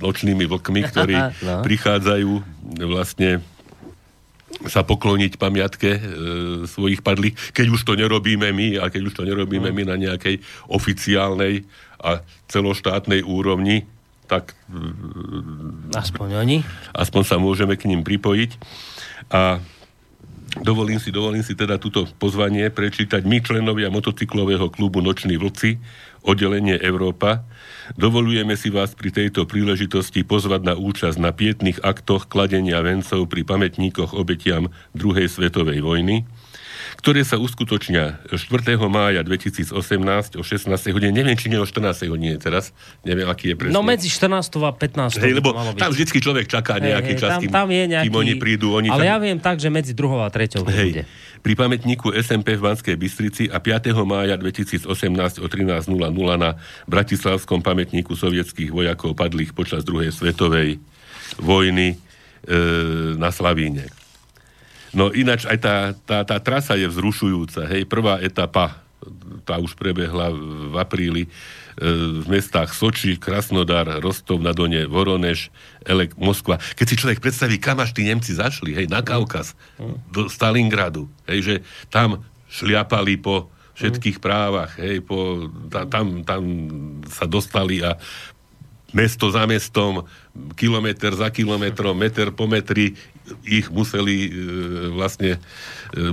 [0.00, 1.60] nočnými vlkmi, ktorí no.
[1.60, 2.32] prichádzajú
[2.88, 3.44] vlastne
[4.68, 6.00] sa pokloniť pamiatke e,
[6.68, 9.76] svojich padlých, keď už to nerobíme my a keď už to nerobíme no.
[9.76, 11.64] my na nejakej oficiálnej
[12.02, 13.88] a celoštátnej úrovni,
[14.28, 14.56] tak...
[14.68, 16.58] E, aspoň oni.
[16.92, 18.50] Aspoň sa môžeme k ním pripojiť.
[19.32, 19.60] A
[20.60, 25.80] dovolím si, dovolím si teda túto pozvanie prečítať my, členovia motocyklového klubu Noční vlci,
[26.22, 27.44] oddelenie Európa,
[27.92, 33.44] Dovolujeme si vás pri tejto príležitosti pozvať na účasť na pietných aktoch kladenia vencov pri
[33.44, 36.24] pamätníkoch obetiam druhej svetovej vojny,
[36.98, 38.78] ktoré sa uskutočnia 4.
[38.86, 39.74] mája 2018
[40.38, 40.68] o 16.
[40.94, 41.12] hodine.
[41.12, 42.08] Neviem, či nie o 14.
[42.08, 42.70] hodine teraz.
[43.02, 43.74] Neviem, aký je presne.
[43.74, 44.52] No medzi 14.
[44.62, 45.22] a 15.
[45.22, 48.06] Hej, lebo tam vždycky človek čaká nejaký hey, čas, tam, tam je nejaký...
[48.10, 48.74] kým oni prídu.
[48.76, 49.10] Oni ale tam...
[49.10, 50.26] ja viem tak, že medzi 2.
[50.26, 50.62] a 3.
[50.66, 50.90] Hej.
[50.92, 51.04] bude
[51.42, 53.90] pri pamätníku SMP v Banskej Bystrici a 5.
[54.06, 54.86] mája 2018
[55.42, 55.90] o 13.00
[56.38, 56.54] na
[56.86, 60.78] Bratislavskom pamätníku sovietských vojakov padlých počas druhej svetovej
[61.42, 62.56] vojny e,
[63.18, 63.90] na Slavíne.
[64.92, 67.64] No ináč aj tá, tá, tá trasa je vzrušujúca.
[67.68, 68.84] Hej, prvá etapa,
[69.48, 71.24] tá už prebehla v apríli,
[71.80, 75.48] v mestách Soči, Krasnodar, Rostov na Done, Voronež,
[75.88, 76.60] Elek, Moskva.
[76.76, 79.56] Keď si človek predstaví, kam až tí Nemci zašli, hej, na Kaukaz,
[80.12, 81.54] do Stalingradu, hej, že
[81.88, 82.20] tam
[82.52, 85.48] šliapali po všetkých právach, hej, po,
[85.88, 86.42] tam, tam
[87.08, 87.96] sa dostali a
[88.92, 90.04] mesto za mestom,
[90.52, 92.92] kilometr za kilometrom, meter po metri
[93.44, 94.30] ich museli e,
[94.92, 95.38] vlastne e,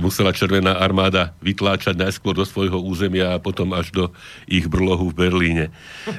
[0.00, 4.04] musela Červená armáda vytláčať najskôr do svojho územia a potom až do
[4.48, 5.64] ich brlohu v Berlíne.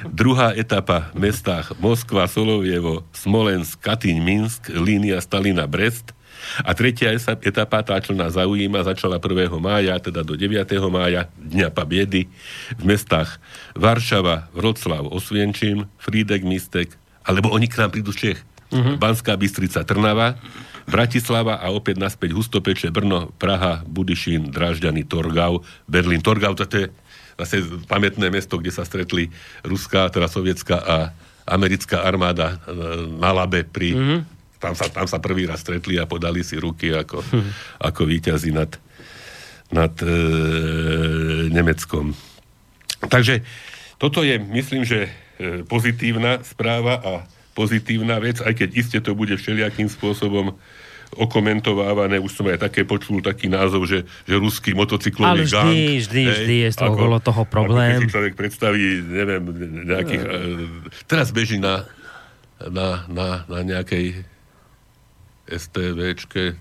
[0.08, 6.10] Druhá etapa v mestách Moskva, Solovievo, Smolensk, Katyň, Minsk, línia Stalina, Brest–
[6.62, 9.48] a tretia etapa, tá, čo nás zaujíma, začala 1.
[9.62, 10.58] mája, teda do 9.
[10.90, 12.28] mája, Dňa Pabiedy,
[12.76, 13.38] v mestách
[13.78, 18.40] Varšava, Vroclav, Osvienčím, Frídek, Mistek, alebo oni k nám prídu z Čech.
[18.72, 18.96] Uh-huh.
[18.96, 20.40] Banská Bystrica, Trnava,
[20.86, 26.22] Bratislava a opäť naspäť Hustopeče, Brno, Praha, Budišín, Drážďany, Torgau, Berlín.
[26.22, 26.90] Torgau, to je
[27.36, 29.32] vlastne pamätné mesto, kde sa stretli
[29.66, 30.96] ruská, teda sovietská a
[31.48, 32.76] americká armáda e,
[33.18, 33.90] na Labe pri...
[33.94, 34.20] Mm-hmm.
[34.62, 37.82] Tam, sa, tam sa prvý raz stretli a podali si ruky ako, mm-hmm.
[37.82, 38.70] ako víťazi nad,
[39.74, 40.06] nad e,
[41.50, 42.14] Nemeckom.
[43.02, 43.42] Takže
[43.98, 49.32] toto je, myslím, že e, pozitívna správa a pozitívna vec, aj keď iste to bude
[49.36, 50.56] všelijakým spôsobom
[51.12, 56.00] okomentovávané, už som aj také počul taký názov, že, že ruský motocyklový Ale vždy, gang.
[56.00, 58.00] vždy, hej, vždy je toho, okolo toho problém.
[58.00, 59.42] Ako si človek predstaví, neviem,
[59.84, 60.22] nejakých...
[60.24, 61.84] Uh, teraz beží na,
[62.64, 64.24] na, na, na nejakej
[65.52, 66.56] STVčke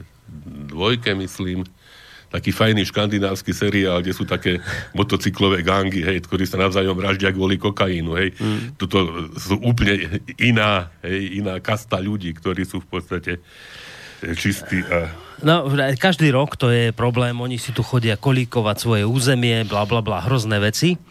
[0.68, 1.64] dvojke, myslím,
[2.32, 4.64] taký fajný škandinávsky seriál, kde sú také
[4.96, 8.32] motocyklové gangy, hej, ktorí sa navzájom vraždia kvôli kokainu, hej.
[8.40, 8.80] Mm.
[8.80, 13.44] Toto sú úplne iná, hej, iná kasta ľudí, ktorí sú v podstate
[14.24, 15.12] eh, čistí a...
[15.42, 15.66] No,
[15.98, 20.22] každý rok to je problém, oni si tu chodia kolíkovať svoje územie, bla bla bla,
[20.22, 21.02] hrozné veci.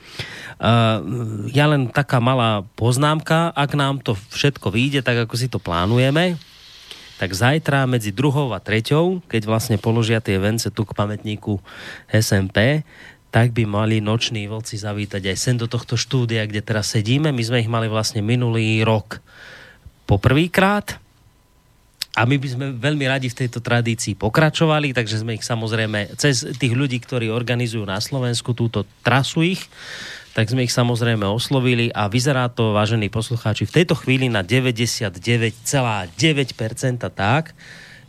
[0.61, 1.03] Uh,
[1.51, 6.39] ja len taká malá poznámka, ak nám to všetko vyjde, tak ako si to plánujeme,
[7.21, 11.61] tak zajtra medzi druhou a treťou, keď vlastne položia tie vence tu k pamätníku
[12.09, 12.81] SMP,
[13.29, 17.29] tak by mali noční vlci zavítať aj sem do tohto štúdia, kde teraz sedíme.
[17.29, 19.21] My sme ich mali vlastne minulý rok
[20.09, 20.97] poprvýkrát
[22.17, 26.43] a my by sme veľmi radi v tejto tradícii pokračovali, takže sme ich samozrejme cez
[26.59, 29.63] tých ľudí, ktorí organizujú na Slovensku túto trasu ich,
[30.31, 36.11] tak sme ich samozrejme oslovili a vyzerá to, vážení poslucháči, v tejto chvíli na 99,9%
[37.11, 37.53] tak,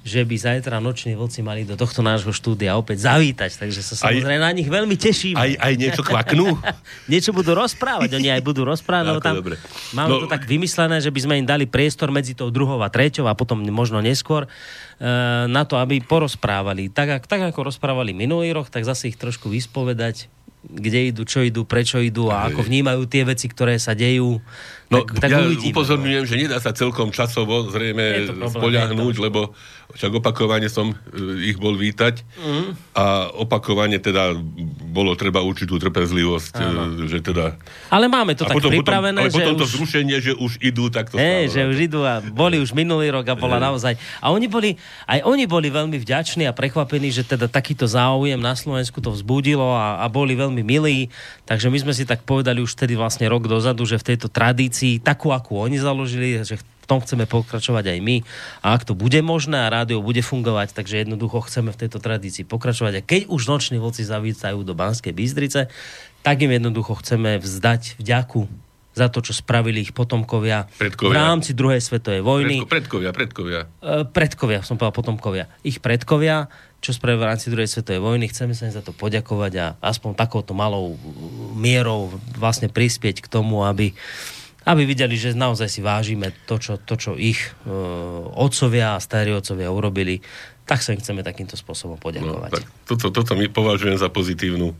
[0.01, 4.41] že by zajtra noční vlci mali do tohto nášho štúdia opäť zavítať, takže sa samozrejme
[4.41, 5.37] aj, na nich veľmi teším.
[5.37, 6.57] Aj, aj niečo kvaknú?
[7.11, 9.61] niečo budú rozprávať, oni aj budú rozprávať, lebo tam dobre.
[9.93, 12.89] máme no, to tak vymyslené, že by sme im dali priestor medzi tou druhou a
[12.89, 16.89] treťou a potom možno neskôr eh, na to, aby porozprávali.
[16.89, 21.65] Tak, tak ako rozprávali minulý rok, tak zase ich trošku vyspovedať kde idú, čo idú,
[21.65, 24.37] prečo idú a ako vnímajú tie veci, ktoré sa dejú.
[24.91, 26.29] No, tak, tak ja uvidíme, upozorňujem, no.
[26.29, 29.55] že nedá sa celkom časovo zrejme spoľahnúť, lebo
[29.95, 30.95] však opakovane som e,
[31.51, 32.95] ich bol vítať mm.
[32.95, 34.35] a opakovane teda
[34.91, 36.81] bolo treba určitú trpezlivosť, Áno.
[37.03, 37.55] E, že teda...
[37.91, 39.71] Ale máme to tak potom, pripravené, potom, ale že potom to už...
[39.79, 43.31] zrušenie, že už idú, tak to hey, že už idú a boli už minulý rok
[43.31, 43.65] a bola hey.
[43.71, 43.93] naozaj...
[44.19, 44.75] A oni boli,
[45.07, 49.71] aj oni boli veľmi vďační a prekvapení, že teda takýto záujem na Slovensku to vzbudilo
[49.71, 51.11] a, a boli veľmi milí,
[51.47, 54.80] takže my sme si tak povedali už vtedy vlastne rok dozadu, že v tejto tradícii,
[55.03, 56.57] takú, akú oni založili, že
[56.91, 58.17] tom chceme pokračovať aj my.
[58.59, 62.43] A ak to bude možné a rádio bude fungovať, takže jednoducho chceme v tejto tradícii
[62.43, 62.93] pokračovať.
[62.99, 65.71] A keď už noční vlci zavítajú do Banskej Bystrice,
[66.19, 68.51] tak im jednoducho chceme vzdať vďaku
[68.91, 71.07] za to, čo spravili ich potomkovia predkovia.
[71.07, 72.67] v rámci druhej svetovej vojny.
[72.67, 73.61] Predko, predkovia, predkovia.
[73.79, 75.45] E, predkovia, som povedal potomkovia.
[75.63, 76.51] Ich predkovia,
[76.83, 78.27] čo spravili v rámci druhej svetovej vojny.
[78.27, 80.99] Chceme sa im za to poďakovať a aspoň takouto malou
[81.55, 83.95] mierou vlastne prispieť k tomu, aby
[84.61, 87.73] aby videli, že naozaj si vážime to, čo, to, čo ich e,
[88.37, 90.21] otcovia a starí otcovia urobili,
[90.69, 92.49] tak sa im chceme takýmto spôsobom poďakovať.
[92.49, 94.77] No, tak toto, toto my považujem za pozitívnu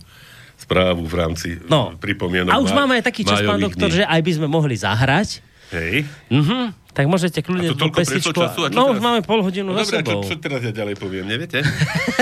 [0.62, 1.98] správu v rámci no.
[1.98, 2.54] pripomienok.
[2.54, 4.00] A už máme aj taký čas, pán doktor, dní.
[4.00, 5.42] že aj by sme mohli zahrať.
[5.74, 6.06] Hej.
[6.30, 6.78] Mhm.
[6.92, 8.36] Tak môžete kľudne tú pesničku...
[8.36, 8.92] Času, a no teraz?
[8.92, 10.28] už máme pol hodinu no, za sebou.
[10.28, 11.64] Čo, čo teraz ja ďalej poviem, neviete?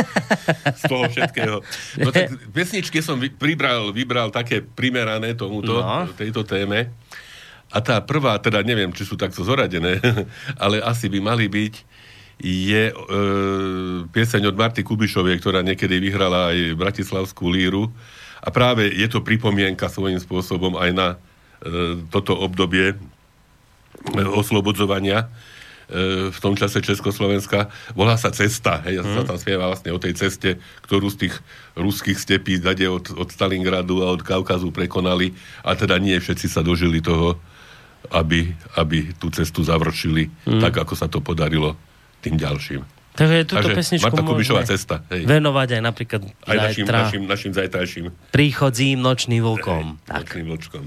[0.80, 1.65] Z toho všetkého.
[2.06, 6.06] No tak pesničky som vybral, vybral také primerané tomuto, no.
[6.13, 6.93] tejto téme.
[7.70, 10.02] A tá prvá, teda neviem, či sú takto zoradené,
[10.64, 11.76] ale asi by mali byť,
[12.40, 12.94] je e,
[14.10, 17.92] pieseň od Marty Kubišovej, ktorá niekedy vyhrala aj Bratislavskú líru.
[18.40, 21.18] A práve je to pripomienka svojím spôsobom aj na e,
[22.08, 22.98] toto obdobie e,
[24.24, 25.28] oslobodzovania
[25.92, 27.68] e, v tom čase Československa.
[27.92, 28.80] Volá sa Cesta.
[28.88, 29.16] Hej, ja hmm.
[29.20, 31.36] sa tam spieva vlastne o tej ceste, ktorú z tých
[31.76, 35.36] ruských stepí dade od, od Stalingradu a od Kaukazu prekonali.
[35.68, 37.36] A teda nie všetci sa dožili toho,
[38.08, 40.62] aby, aby tú cestu završili mm.
[40.64, 41.76] tak, ako sa to podarilo
[42.24, 42.82] tým ďalším.
[43.20, 45.04] Takže túto Takže pesničku Marta Kubišová cesta.
[45.12, 45.28] Hej.
[45.28, 50.00] Venovať aj napríklad aj našim, zajtra našim, našim zajtrajším príchodzím nočným vlkom.
[50.00, 50.24] Hej, tak.
[50.24, 50.84] Nočným vlčkom.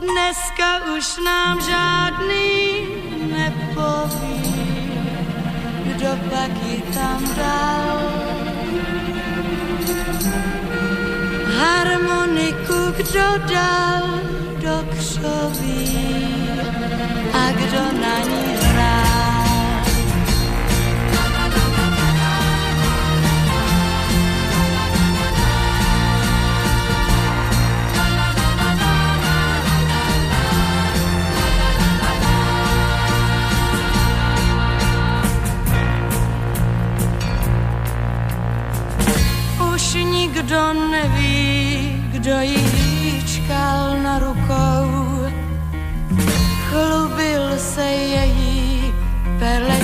[0.00, 2.48] Dneska už nám žádný
[3.28, 4.40] nepoví,
[5.92, 7.98] kdo pak je tam dal
[11.58, 14.02] harmoniku kdo dal
[14.62, 16.50] do křoví
[17.32, 19.10] a kdo na ní hrál.
[40.20, 41.39] Nikdo neví,
[42.20, 45.24] kdo jí hýčkal na rukou.
[46.68, 48.94] Chlubil se její
[49.38, 49.79] perletí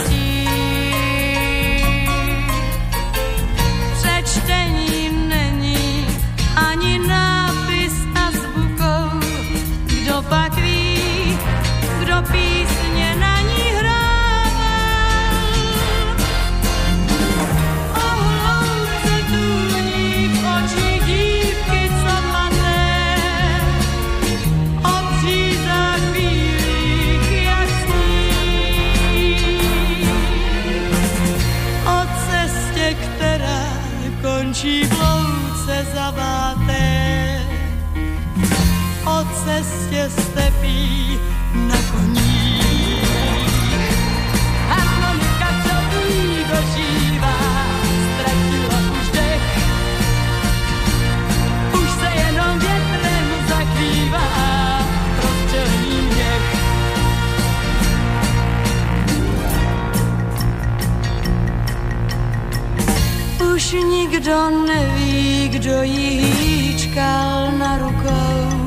[63.66, 68.66] Už nikdo neví, kdo jí hýčkal na rukou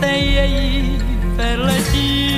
[0.00, 1.02] se její
[1.36, 2.30] perletí.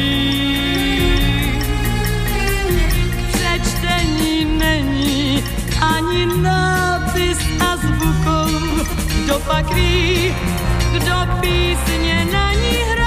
[3.32, 5.44] Přečtení není
[5.80, 8.84] ani nápis a zvukou,
[9.24, 10.34] kdo pak ví,
[10.92, 12.97] kdo písně na ní hrává.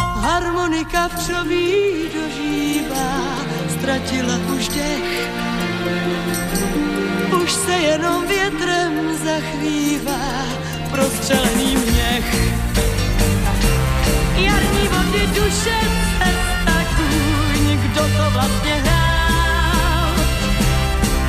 [0.00, 3.20] Harmonika včoví dožívá,
[3.68, 5.28] ztratila už dech.
[7.42, 10.44] Už se jenom větrem zachvívá
[10.90, 12.34] prostřelený měch.
[14.36, 15.78] Jarní vody duše
[16.18, 18.95] cesta kůň, to vlastně hrál.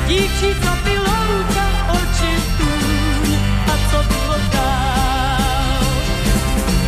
[0.08, 3.26] Dívčí, co pilouka, oči tůň
[3.68, 5.84] a co bylo dál.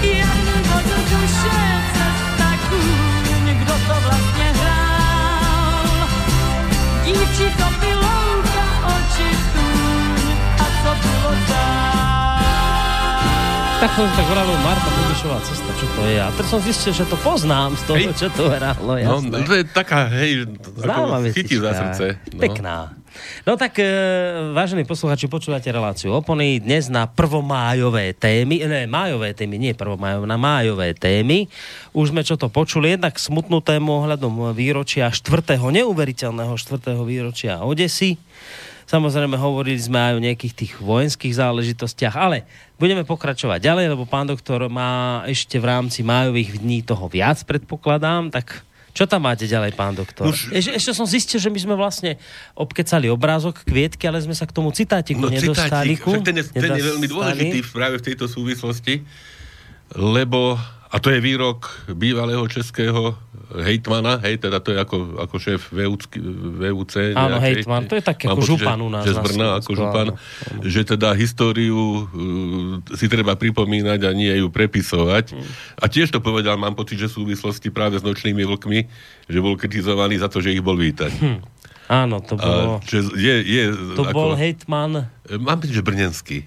[0.02, 1.59] Jarní vodu duše
[1.92, 6.09] cesta kůň, kdo to vlastně hrál.
[7.04, 12.40] Dívčí, co pilouka, oči tůň a co bylo dál.
[13.80, 16.20] Tak som tak vravil, Marta Bubišová cesta, čo to je?
[16.20, 18.12] A teraz som zistil, že to poznám z toho, Hej.
[18.12, 19.40] čo to hralo, No, jasné.
[19.48, 20.44] to je taká, hej,
[20.76, 22.04] Známa chytí za srdce.
[22.33, 22.40] No.
[22.44, 22.92] Pekná.
[23.40, 23.88] No tak, e,
[24.53, 30.37] vážení posluchači, počúvate reláciu Opony dnes na prvomájové témy, ne, májové témy, nie prvomájové, na
[30.37, 31.48] májové témy.
[31.96, 38.20] Už sme čo to počuli, jednak smutnú tému ohľadom výročia štvrtého, neuveriteľného štvrtého výročia Odesy.
[38.85, 42.44] Samozrejme, hovorili sme aj o nejakých tých vojenských záležitostiach, ale
[42.76, 48.29] budeme pokračovať ďalej, lebo pán doktor má ešte v rámci májových dní toho viac, predpokladám,
[48.29, 50.26] tak čo tam máte ďalej, pán doktor?
[50.26, 52.18] Už- Ešte, ešte som zistil, že my sme vlastne
[52.53, 55.94] obkecali obrázok, kvietky, ale sme sa k tomu citátiku No nedostali.
[55.94, 59.07] citátik, ten je, ten je veľmi dôležitý práve v tejto súvislosti,
[59.92, 60.59] lebo,
[60.90, 63.14] a to je výrok bývalého českého
[63.62, 66.03] hejtmana, hej, teda to je ako, ako šéf VUC,
[66.59, 69.22] VUC Áno, nejakej, hejtman, to je tak ako pocit, župan u nás Že z na
[69.22, 70.62] Brna ako župan, áno.
[70.66, 75.35] že teda históriu uh, si treba pripomínať a nie ju prepisovať.
[75.35, 75.46] Mm.
[75.79, 78.81] A tiež to povedal, mám pocit, že v súvislosti práve s nočnými vlkmi,
[79.26, 81.11] že bol kritizovaný za to, že ich bol vítať.
[81.90, 82.72] Áno, to A, bolo...
[82.87, 83.62] že je, je,
[83.98, 85.11] To ako, bol hejtman...
[85.26, 86.46] Mám pocit, že Brnenský.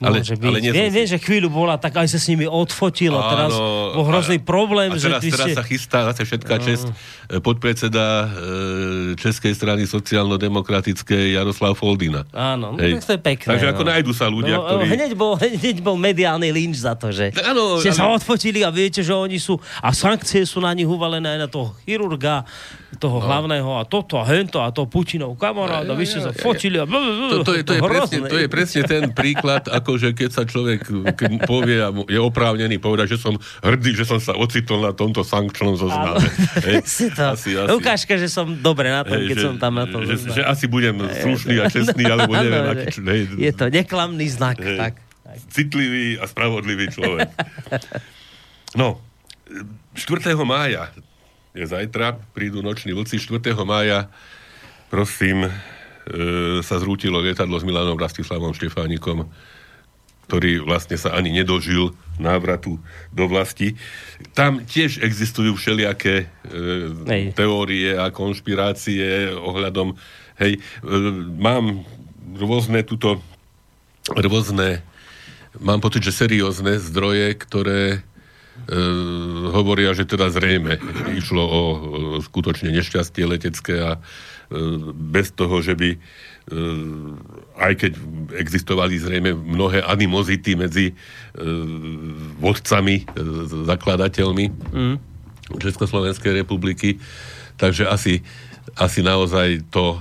[0.00, 0.48] Ale, Ale, Môže byť.
[0.48, 3.52] ale nie si- že chvíľu bola, tak aj sa s nimi odfotil a teraz
[3.92, 5.56] bol hrozný a- problém, a že teraz, ty teraz ste...
[5.60, 6.88] sa chystá zase všetká čest
[7.28, 8.26] e, podpredseda e,
[9.20, 12.24] Českej strany sociálno-demokratickej Jaroslav Foldina.
[12.32, 13.04] Áno, no, Hej.
[13.04, 13.48] to je pekné.
[13.52, 13.72] Takže no.
[13.76, 14.84] ako nájdu sa ľudia, no, ktorí...
[14.88, 18.72] Hneď bol, hneď bol mediálny lynč za to, že Áno, ste sa ale- odfotili a
[18.72, 19.60] viete, že oni sú...
[19.84, 22.48] A sankcie sú na nich uvalené aj na toho chirurga,
[22.98, 23.26] toho no.
[23.26, 26.88] hlavného a toto a hento a to Putinov kamarát a vy ste sa fotili a...
[26.88, 30.42] To, to, je, to, je presne, to je presne ten príklad, ako že keď sa
[30.42, 30.82] človek
[31.14, 35.22] keď povie a je oprávnený povedať, že som hrdý, že som sa ocitol na tomto
[35.22, 36.26] sankčnom zozname.
[37.78, 40.02] Ukážka, že som dobre na tom, keď že, som tam na tom.
[40.02, 40.34] že, zozname.
[40.34, 43.00] že asi budem slušný a čestný, alebo neviem, Áno, aký, čo,
[43.38, 44.58] Je to neklamný znak.
[44.58, 44.98] Tak.
[45.54, 47.30] citlivý a spravodlivý človek.
[48.74, 48.98] No,
[49.94, 50.34] 4.
[50.42, 50.90] mája
[51.54, 53.54] je zajtra, prídu noční vlci, 4.
[53.66, 54.06] mája,
[54.90, 55.50] prosím, e,
[56.62, 59.26] sa zrútilo lietadlo s Milanom Rastislavom Štefánikom,
[60.30, 61.90] ktorý vlastne sa ani nedožil
[62.22, 62.78] návratu
[63.10, 63.74] do vlasti.
[64.30, 66.30] Tam tiež existujú všelijaké
[67.10, 67.24] Hej.
[67.30, 69.98] e, teórie a konšpirácie ohľadom,
[70.38, 70.60] hej, e,
[71.34, 71.82] mám
[72.38, 73.18] rôzne tuto
[74.06, 74.86] rôzne,
[75.58, 78.06] mám pocit, že seriózne zdroje, ktoré
[79.50, 80.78] hovoria, že teda zrejme
[81.16, 81.76] išlo o e,
[82.22, 84.00] skutočne nešťastie letecké a e,
[84.94, 85.98] bez toho, že by e,
[87.58, 87.92] aj keď
[88.36, 90.94] existovali zrejme mnohé animozity medzi e,
[92.38, 93.04] vodcami, e,
[93.66, 94.96] zakladateľmi Mm.
[95.50, 97.02] Československej republiky,
[97.58, 98.22] takže asi
[98.78, 99.98] asi naozaj to e,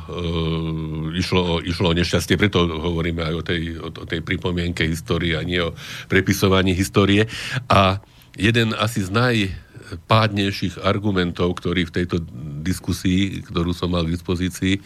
[1.18, 5.34] išlo, o, išlo o nešťastie, preto hovoríme aj o tej, o, o tej pripomienke histórie
[5.34, 5.74] a nie o
[6.06, 7.26] prepisovaní histórie.
[7.66, 7.98] A
[8.36, 12.22] jeden asi z najpádnejších argumentov, ktorý v tejto
[12.62, 14.82] diskusii, ktorú som mal k dispozícii, e,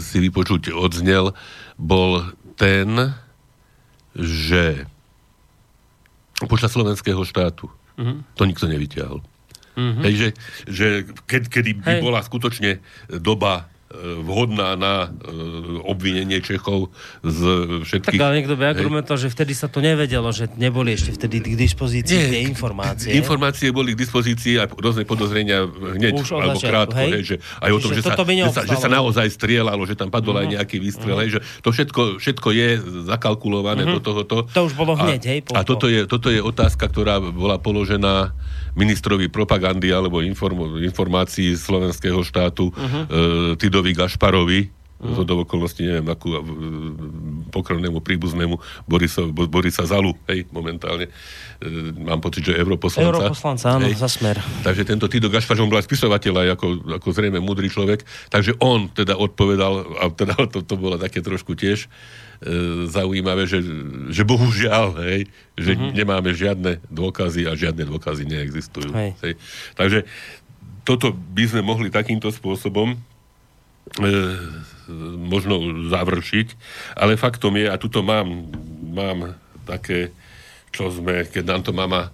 [0.00, 1.36] si vypočuť odznel,
[1.78, 2.26] bol
[2.56, 3.14] ten,
[4.16, 4.88] že
[6.48, 7.68] počas slovenského štátu
[8.36, 9.20] to nikto nevyťahol.
[9.76, 10.02] Mm-hmm.
[10.08, 10.28] Hej, že,
[10.66, 10.86] že
[11.28, 12.02] keď, kedy by Hej.
[12.02, 15.34] bola skutočne doba vhodná na e,
[15.82, 18.20] obvinenie Čechov z Tak všetkých...
[18.20, 22.14] ale niekto by argumentoval, že vtedy sa to nevedelo, že neboli ešte vtedy k dispozícii
[22.16, 23.10] Nie, tie informácie.
[23.12, 27.10] Informácie boli k dispozícii a rôzne podozrenia hneď, Už alebo začiatku, krátko, hej?
[27.12, 30.06] hej, že aj o tom, že sa, že, sa, že sa naozaj strieľalo, že tam
[30.08, 30.40] padol Mhm.
[30.40, 32.68] aj nejaký výstrel, hej, že to všetko, všetko je
[33.04, 34.46] zakalkulované do tohoto.
[34.46, 37.58] To už bolo hneď, hej, po- A, a toto, je, toto je otázka, ktorá bola
[37.58, 38.30] položená
[38.74, 43.04] ministrovi propagandy alebo inform, informácií slovenského štátu uh-huh.
[43.06, 43.16] e,
[43.58, 46.36] Tidovi Gašparovi, z hodou okolností, neviem, akú
[47.48, 51.08] pokrvnému príbuznému Borisa, Bo- Borisa Zalu, hej, momentálne.
[51.60, 53.08] E, mám pocit, že europoslanca.
[53.08, 53.96] Europoslanca, áno, Hej.
[53.96, 54.36] za smer.
[54.60, 56.66] Takže tento Tido Gašpař, on bol aj spisovateľ, aj ako,
[57.00, 61.56] ako zrejme múdry človek, takže on teda odpovedal, a teda to, to bolo také trošku
[61.56, 61.88] tiež e,
[62.92, 63.64] zaujímavé, že,
[64.12, 65.96] že bohužiaľ, hej, že uh-huh.
[65.96, 68.92] nemáme žiadne dôkazy a žiadne dôkazy neexistujú.
[68.92, 69.16] Hej.
[69.24, 69.34] Hej.
[69.80, 70.04] Takže
[70.84, 72.98] toto by sme mohli takýmto spôsobom e,
[75.18, 76.48] možno završiť,
[76.98, 78.50] ale faktom je, a tuto mám,
[78.90, 80.10] mám také,
[80.74, 82.10] čo sme, keď nám to mama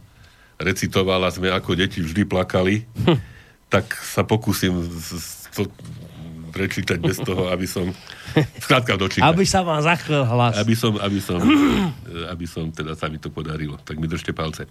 [0.57, 3.19] recitovala, sme ako deti vždy plakali, hm.
[3.69, 4.73] tak sa pokúsim
[5.53, 5.69] to
[6.57, 7.93] prečítať bez toho, aby som
[8.65, 9.29] skrátka dočítať.
[9.29, 10.57] Aby sa vám zachvel hlas.
[10.57, 11.37] Aby som, aby som,
[12.33, 13.77] aby som teda sa mi to podarilo.
[13.85, 14.65] Tak mi držte palce.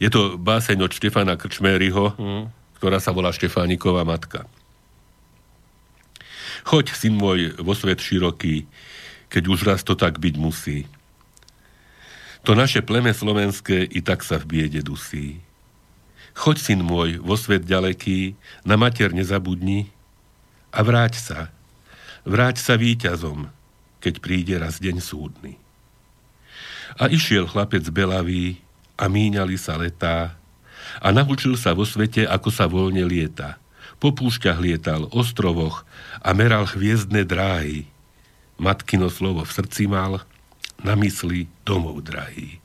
[0.00, 2.16] Je to báseň od Štefana Krčméryho,
[2.80, 4.48] ktorá sa volá Štefániková matka.
[6.62, 8.70] Choď, syn môj, vo svet široký,
[9.32, 10.86] keď už raz to tak byť musí.
[12.42, 15.38] To naše pleme slovenské i tak sa v biede dusí.
[16.34, 18.34] Choď, syn môj, vo svet ďaleký,
[18.66, 19.90] na mater nezabudni
[20.74, 21.40] a vráť sa.
[22.26, 23.50] Vráť sa víťazom,
[24.02, 25.54] keď príde raz deň súdny.
[26.98, 28.58] A išiel chlapec belavý
[28.98, 30.34] a míňali sa letá
[30.98, 33.61] a naučil sa vo svete, ako sa voľne lieta.
[34.02, 35.86] Po púšťach lietal, ostrovoch
[36.18, 37.86] a meral hviezdne dráhy.
[38.58, 40.26] Matkino slovo v srdci mal,
[40.82, 42.58] na mysli domov drahý.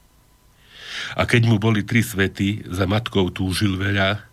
[1.14, 4.26] A keď mu boli tri svety, za matkou túžil veľa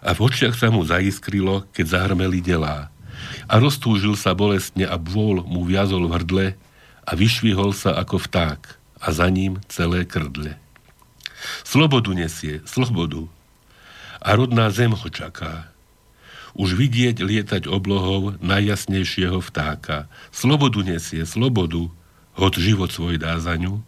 [0.00, 2.88] a v očiach sa mu zaiskrilo, keď zahrmeli delá.
[3.44, 6.46] A roztúžil sa bolestne a bôl mu viazol v hrdle
[7.04, 10.56] a vyšvihol sa ako vták a za ním celé krdle.
[11.68, 13.28] Slobodu nesie, slobodu.
[14.24, 15.73] A rodná zem ho čaká.
[16.54, 20.06] Už vidieť lietať oblohou najjasnejšieho vtáka.
[20.30, 21.90] Slobodu nesie, slobodu,
[22.38, 23.82] hoď život svoj dá za ňu.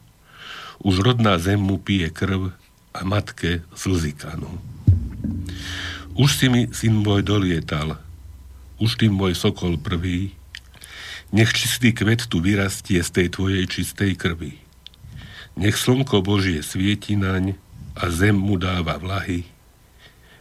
[0.82, 2.50] Už rodná zem mu pije krv
[2.90, 4.50] a matke slzy kanú.
[6.18, 8.00] Už si mi, syn môj, dolietal,
[8.80, 10.32] už ty môj sokol prvý,
[11.32, 14.56] nech čistý kvet tu vyrastie z tej tvojej čistej krvi.
[15.56, 17.56] Nech slnko Božie svieti naň
[17.96, 19.48] a zem mu dáva vlahy.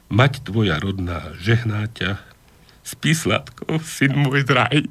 [0.05, 2.21] Mať tvoja rodná žehná ťa,
[2.85, 4.85] spí sladko, syn môj drahý.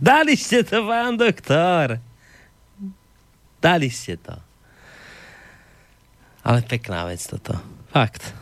[0.00, 2.00] Dali ste to, pán doktor.
[3.60, 4.32] Dali ste to.
[6.44, 7.56] Ale pekná vec toto.
[7.88, 8.36] Fakt.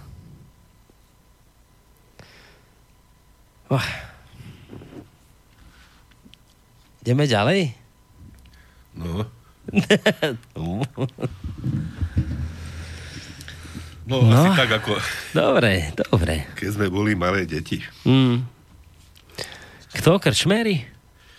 [3.70, 3.88] Oh.
[7.03, 7.74] Ideme ďalej?
[8.99, 9.26] No.
[14.03, 14.98] No, no, asi tak ako
[15.30, 16.34] Dobre, dobre.
[16.59, 17.78] keď sme boli malé deti.
[18.03, 18.42] Mm.
[19.94, 20.18] Kto?
[20.18, 20.82] Krčmery?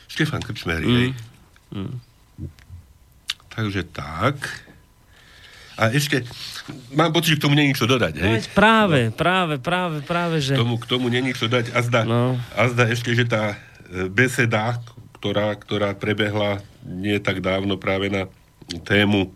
[0.08, 0.96] Štefan Krčmery, mm.
[0.96, 1.10] hej.
[3.50, 4.38] Takže tak.
[5.74, 6.22] A ešte,
[6.94, 8.34] mám pocit, že k tomu není čo dodať, No, hej.
[8.38, 10.54] veď práve, práve, práve, práve, že...
[10.54, 11.74] K tomu, k tomu není čo dať.
[11.74, 12.38] A zda, No.
[12.54, 13.58] a zda ešte, že tá
[13.90, 14.78] e, beseda,
[15.18, 18.30] ktorá, ktorá prebehla nie tak dávno práve na
[18.86, 19.34] tému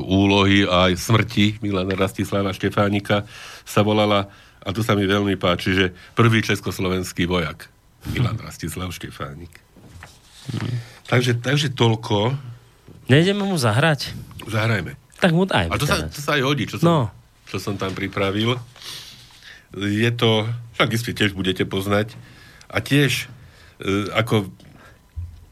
[0.00, 3.28] úlohy a aj smrti Milana Rastislava Štefánika
[3.62, 7.68] sa volala, a tu sa mi veľmi páči, že prvý československý vojak
[8.10, 9.52] Milan Rastislav Štefánik.
[11.08, 12.36] Takže, takže toľko.
[13.08, 14.12] Nejdeme mu zahrať?
[14.48, 14.96] Zahrajme.
[15.18, 16.98] Tak mu dajme A to sa, to sa aj hodí, čo som, No.
[17.48, 18.56] čo som tam pripravil.
[19.76, 22.16] Je to, však istý tiež budete poznať,
[22.68, 23.28] a tiež
[23.80, 24.48] e, ako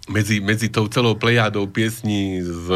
[0.07, 2.67] medzi, medzi tou celou plejádou piesní z,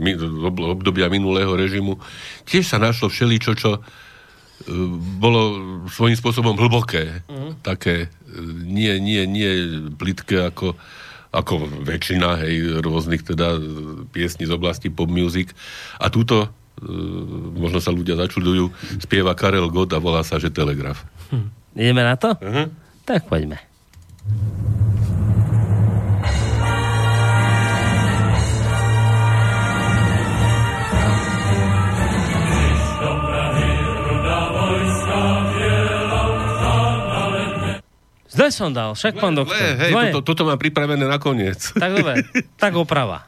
[0.00, 2.00] z ob- obdobia minulého režimu
[2.48, 3.80] tiež sa našlo všeličo, čo e,
[5.20, 5.40] bolo
[5.92, 7.22] svojím spôsobom hlboké.
[7.28, 7.60] Mm.
[7.60, 8.08] Také e,
[8.64, 9.50] nie, nie, nie
[9.96, 10.76] plitké ako,
[11.32, 13.60] ako väčšina hej, rôznych teda
[14.12, 15.52] piesní z oblasti pop music.
[16.00, 16.48] A túto,
[16.80, 16.88] e,
[17.56, 18.72] možno sa ľudia začudujú,
[19.04, 21.04] spieva Karel Gott a volá sa, že Telegraf.
[21.76, 22.32] Ideme na to?
[22.40, 22.72] Uh-huh.
[23.04, 23.75] Tak poďme.
[38.46, 39.58] Zle som dal, však pán doktor.
[39.58, 40.14] Le, hej, Zle.
[40.14, 41.58] toto, toto mám pripravené nakoniec.
[41.74, 42.22] Tak dobre,
[42.62, 43.26] tak oprava.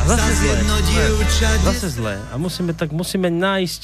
[0.00, 2.16] A zase dievča Zase zle.
[2.32, 3.82] A musíme tak, musíme nájsť,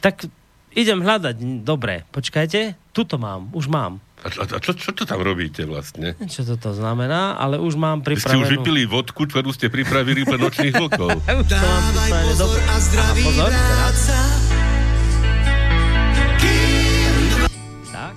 [0.00, 0.24] tak
[0.72, 4.00] idem hľadať, dobre, počkajte, tuto mám, už mám.
[4.22, 6.14] A, a, a čo, čo to tam robíte vlastne?
[6.30, 8.62] Čo toto znamená, ale už mám Vy ste už pripravenú...
[8.62, 11.10] vypili vodku, ktorú ste pripravili pre nočných vlkov.
[11.42, 12.62] Už to mám Dávaj pripravené pozor dobre.
[12.62, 13.66] a pozor, teraz.
[13.66, 14.18] vráca.
[17.92, 18.14] Tak.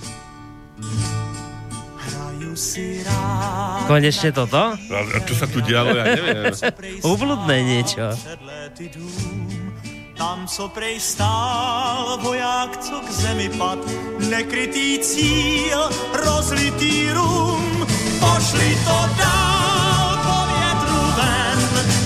[2.06, 3.75] Hraju si rád.
[3.86, 4.74] Konečne toto?
[4.74, 6.54] A, a čo sa tu dialo, ja neviem.
[7.06, 8.18] Ubludné niečo.
[10.16, 13.80] Tam, co prej stál voják, co k zemi pad,
[14.32, 15.82] nekrytý cíl,
[16.16, 17.86] rozlitý rum,
[18.20, 21.60] pošli to dál po větru ven,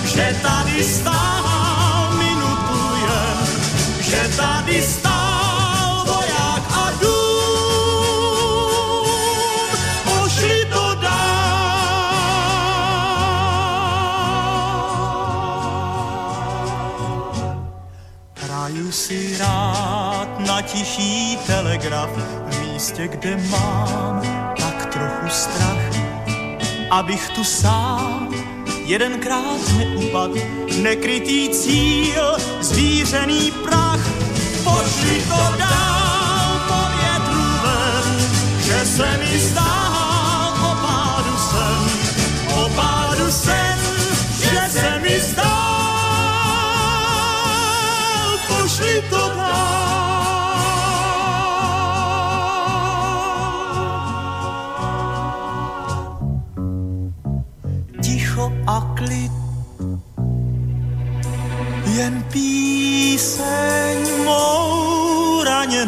[0.10, 3.38] že tady stál minutu jen,
[4.02, 5.29] že tady stál
[20.72, 22.10] tichý telegraf
[22.50, 24.22] v místě, kde mám
[24.58, 25.84] tak trochu strach,
[26.92, 28.36] abych tu sám
[28.86, 30.32] jedenkrát neupad,
[30.82, 34.08] nekrytý cíl, zvířený prach,
[34.64, 36.80] pošli to dál po
[38.64, 39.79] že se mi zdál
[65.80, 65.88] in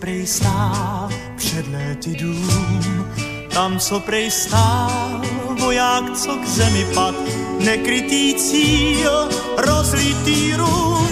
[0.00, 3.06] prej stál před léty dům.
[3.54, 5.22] Tam, co prej stál
[5.60, 7.14] voják, co k zemi pad,
[7.60, 11.08] nekrytý cíl, rozlitý rum,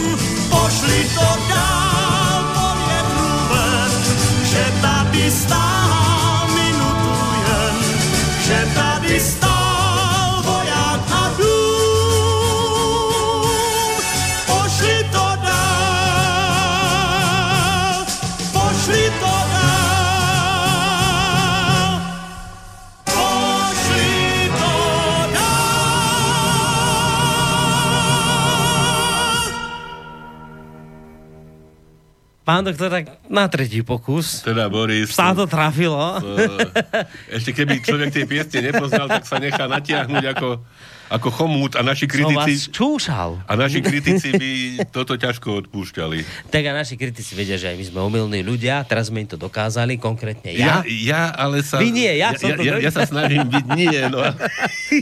[0.50, 3.92] pošli to dál po větru ven,
[4.44, 7.14] že tady stál minutu
[7.46, 7.76] jen,
[8.46, 9.53] že tady stál
[32.44, 34.44] Pán doktor, tak na tretí pokus.
[34.44, 36.20] Teda Boris, Sa to trafilo.
[36.20, 40.60] eh, ešte keby človek tie piesne nepoznal, tak sa nechá natiahnuť ako,
[41.12, 42.72] ako chomút a naši Som vás kritici...
[42.72, 43.40] čúšal.
[43.44, 44.50] A naši kritici by
[44.88, 46.48] toto ťažko odpúšťali.
[46.48, 49.36] Tak a naši kritici vedia, že aj my sme omylní ľudia, teraz sme im to
[49.36, 50.88] dokázali, konkrétne Ja, ja.
[50.88, 51.80] ja ale sa...
[51.80, 54.24] Vy nie, ja som ja, to ja, ja sa snažím byť nie, no.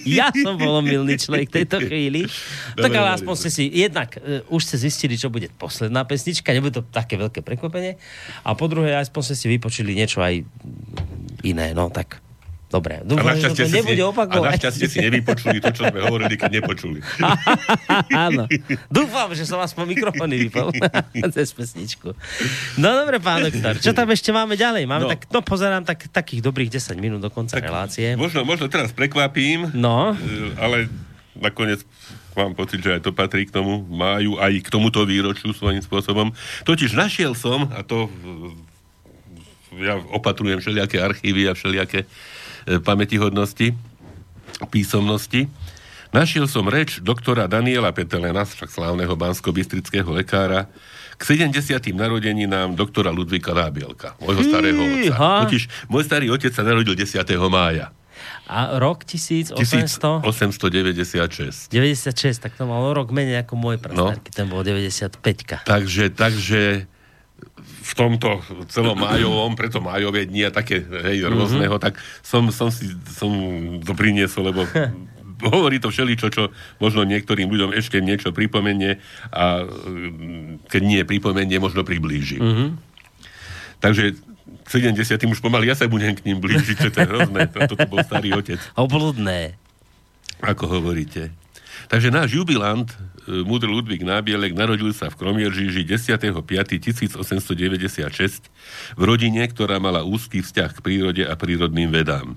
[0.08, 2.26] Ja som bol omylný človek v tejto chvíli.
[2.74, 6.02] tak Dobre, ale dobre, aspoň ste si, jednak uh, už ste zistili, čo bude posledná
[6.02, 8.00] pesnička, nebude to také veľké prekvapenie.
[8.42, 10.42] A po druhé, aspoň ste si vypočuli niečo aj
[11.44, 12.31] iné, no tak
[12.72, 12.98] dobre.
[12.98, 14.48] A Dúfam, že našťastie, to si, nebude a opakovať.
[14.56, 16.98] našťastie si nevypočuli to, čo sme hovorili, keď nepočuli.
[18.26, 18.48] Áno.
[18.88, 20.72] Dúfam, že som aspoň mikrofóny vypol
[21.36, 22.16] cez pesničku.
[22.80, 24.88] No dobre, pán doktor, čo tam ešte máme ďalej?
[24.88, 25.10] Máme No.
[25.10, 28.14] tak, no pozerám tak, takých dobrých 10 minút do konca relácie.
[28.16, 30.86] Možno, možno teraz prekvapím, No, e, ale
[31.34, 31.82] nakoniec
[32.32, 36.30] mám pocit, že aj to patrí k tomu, majú aj k tomuto výročiu svojím spôsobom.
[36.62, 38.10] Totiž našiel som, a to e,
[39.82, 42.06] ja opatrujem všelijaké archívy a všelijaké e,
[42.82, 43.74] pamätihodnosti,
[44.68, 45.48] písomnosti.
[46.12, 50.68] Našiel som reč doktora Daniela Petelena, však slávneho bansko-bystrického lekára,
[51.16, 51.56] k 70.
[51.94, 55.46] narodeninám doktora Ludvíka Lábielka, môjho starého otca.
[55.48, 57.16] Totiž môj starý otec sa narodil 10.
[57.48, 57.94] mája.
[58.44, 59.56] a rok 1800...
[60.20, 61.72] 1896.
[61.72, 64.12] 96, tak to malo rok menej ako môj No.
[64.12, 65.64] prastarky, ten bol 95.
[65.64, 66.84] Takže, takže
[67.82, 68.38] v tomto
[68.70, 73.30] celom májovom, preto májové dni a také hej, rôzneho, tak som, som si som
[73.82, 74.62] to priniesol, lebo
[75.52, 76.42] hovorí to všeličo, čo
[76.78, 79.02] možno niektorým ľuďom ešte niečo pripomenie
[79.34, 82.38] a mm, keď nie pripomenie, možno priblíži.
[83.82, 84.14] Takže
[84.62, 85.18] k 70.
[85.26, 87.50] už pomaly ja sa budem k ním blížiť, čo to je hrozné.
[87.50, 88.62] Toto to bol starý otec.
[88.78, 89.58] Obludné.
[90.38, 91.34] ako hovoríte.
[91.90, 92.86] Takže náš jubilant
[93.26, 98.50] múdry Ludvík Nábielek narodil sa v Kromieržíži 10.5.1896
[98.98, 102.36] v rodine, ktorá mala úzky vzťah k prírode a prírodným vedám.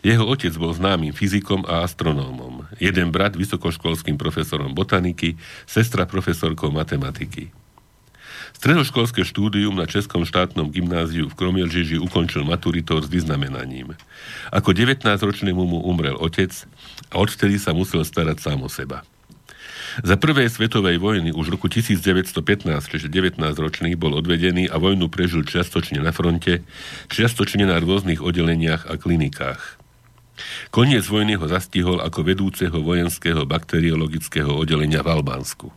[0.00, 2.64] Jeho otec bol známym fyzikom a astronómom.
[2.80, 5.36] Jeden brat vysokoškolským profesorom botaniky,
[5.68, 7.52] sestra profesorkou matematiky.
[8.56, 13.94] Stredoškolské štúdium na Českom štátnom gymnáziu v Kromielžiži ukončil maturitor s vyznamenaním.
[14.50, 16.50] Ako 19-ročnému mu umrel otec
[17.12, 19.04] a odvtedy sa musel starať sám o seba.
[20.06, 22.32] Za prvej svetovej vojny už v roku 1915,
[22.90, 26.62] čiže 19-ročný, bol odvedený a vojnu prežil čiastočne na fronte,
[27.10, 29.80] čiastočne na rôznych oddeleniach a klinikách.
[30.72, 35.68] Koniec vojny ho zastihol ako vedúceho vojenského bakteriologického oddelenia v Albánsku.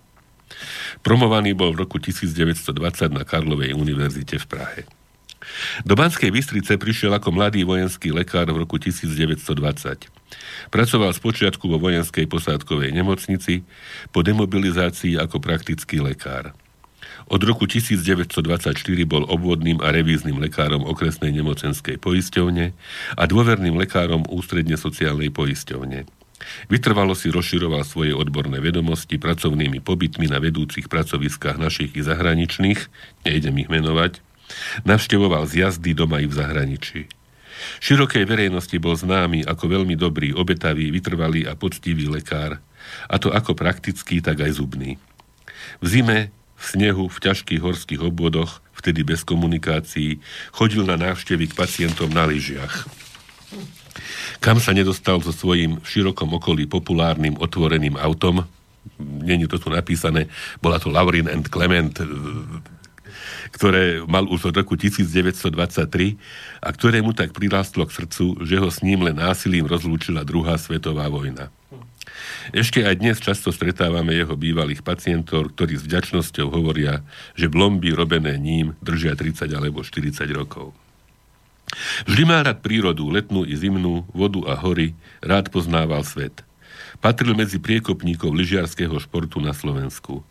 [1.04, 2.72] Promovaný bol v roku 1920
[3.12, 4.82] na Karlovej univerzite v Prahe.
[5.84, 9.44] Do Banskej Bystrice prišiel ako mladý vojenský lekár v roku 1920.
[10.74, 13.62] Pracoval spočiatku vo vojenskej posádkovej nemocnici,
[14.10, 16.56] po demobilizácii ako praktický lekár.
[17.32, 18.76] Od roku 1924
[19.08, 22.66] bol obvodným a revíznym lekárom okresnej nemocenskej poisťovne
[23.16, 26.04] a dôverným lekárom ústredne sociálnej poisťovne.
[26.68, 32.80] Vytrvalo si rozširoval svoje odborné vedomosti pracovnými pobytmi na vedúcich pracoviskách našich i zahraničných,
[33.24, 34.20] nejdem ich menovať,
[34.88, 37.02] navštevoval zjazdy doma i v zahraničí.
[37.80, 42.60] Širokej verejnosti bol známy ako veľmi dobrý, obetavý, vytrvalý a poctivý lekár,
[43.08, 45.00] a to ako praktický, tak aj zubný.
[45.80, 50.20] V zime, v snehu, v ťažkých horských obvodoch, vtedy bez komunikácií,
[50.52, 52.88] chodil na návštevy k pacientom na lyžiach
[54.44, 58.44] kam sa nedostal so svojím v širokom okolí populárnym otvoreným autom.
[59.00, 60.28] Není to tu napísané,
[60.60, 61.96] bola to Laurin and Clement,
[63.52, 65.50] ktoré mal už od roku 1923
[66.60, 70.56] a ktoré mu tak prirástlo k srdcu, že ho s ním len násilím rozlúčila druhá
[70.60, 71.54] svetová vojna.
[72.52, 77.02] Ešte aj dnes často stretávame jeho bývalých pacientov, ktorí s vďačnosťou hovoria,
[77.40, 80.76] že blomby robené ním držia 30 alebo 40 rokov.
[82.06, 84.94] Vždy má rád prírodu, letnú i zimnú, vodu a hory,
[85.24, 86.46] rád poznával svet.
[87.02, 90.22] Patril medzi priekopníkov lyžiarského športu na Slovensku.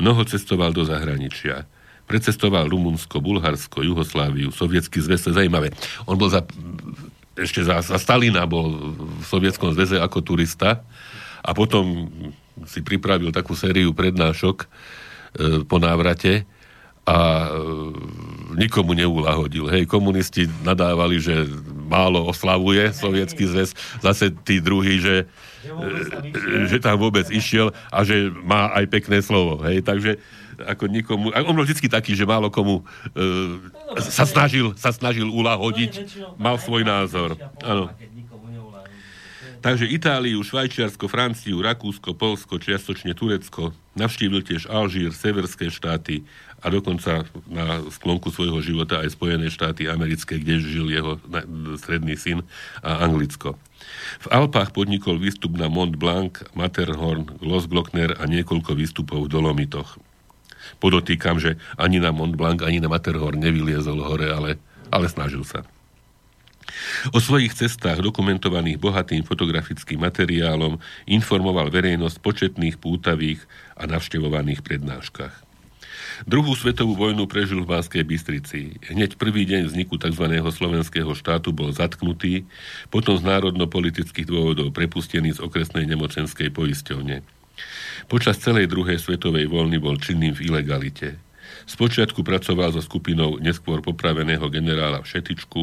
[0.00, 1.68] Mnoho cestoval do zahraničia.
[2.06, 5.74] Precestoval Rumunsko, Bulharsko, Jugosláviu, Sovietský zväz, to je zaujímavé.
[6.06, 6.46] On bol za,
[7.34, 10.86] ešte za, za Stalina bol v Sovietskom zväze ako turista
[11.42, 12.06] a potom
[12.64, 14.66] si pripravil takú sériu prednášok e,
[15.66, 16.46] po návrate
[17.06, 17.48] a e,
[18.58, 19.70] nikomu neulahodil.
[19.70, 21.46] Hej, komunisti nadávali, že
[21.86, 25.28] málo oslavuje sovietský zväz, zase tí druhí, že,
[25.66, 29.62] že, že tam vôbec išiel a že má aj pekné slovo.
[29.62, 30.18] Hej, takže
[30.62, 32.86] ako nikomu, on bol vždy taký, že málo komu uh,
[34.00, 37.36] sa snažil, sa snažil ulahodiť, mal svoj názor.
[37.60, 37.92] Áno.
[39.60, 46.22] Takže Itáliu, Švajčiarsko, Franciu, Rakúsko, Polsko, čiastočne Turecko, navštívil tiež Alžír, severské štáty,
[46.64, 51.20] a dokonca na sklonku svojho života aj Spojené štáty americké, kde žil jeho
[51.76, 52.42] stredný syn
[52.80, 53.60] a Anglicko.
[54.24, 60.00] V Alpách podnikol výstup na Mont Blanc, Matterhorn, Glockner a niekoľko výstupov v Dolomitoch.
[60.78, 64.60] Podotýkam, že ani na Mont Blanc, ani na Matterhorn nevyliezol hore, ale,
[64.92, 65.64] ale snažil sa.
[67.14, 70.76] O svojich cestách, dokumentovaných bohatým fotografickým materiálom,
[71.08, 73.40] informoval verejnosť početných pútavých
[73.78, 75.46] a navštevovaných prednáškach.
[76.24, 78.80] Druhú svetovú vojnu prežil v Banskej Bystrici.
[78.88, 80.24] Hneď prvý deň vzniku tzv.
[80.48, 82.48] slovenského štátu bol zatknutý,
[82.88, 87.20] potom z národno-politických dôvodov prepustený z okresnej nemocenskej poisťovne.
[88.06, 91.18] Počas celej druhej svetovej voľny bol činným v ilegalite.
[91.66, 95.62] Spočiatku pracoval so skupinou neskôr popraveného generála Všetičku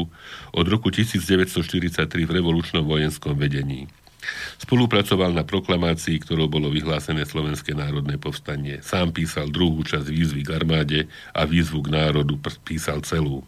[0.52, 3.88] od roku 1943 v revolučnom vojenskom vedení.
[4.56, 8.80] Spolupracoval na proklamácii, ktorou bolo vyhlásené Slovenské národné povstanie.
[8.80, 11.00] Sám písal druhú časť výzvy k armáde
[11.36, 13.44] a výzvu k národu písal celú.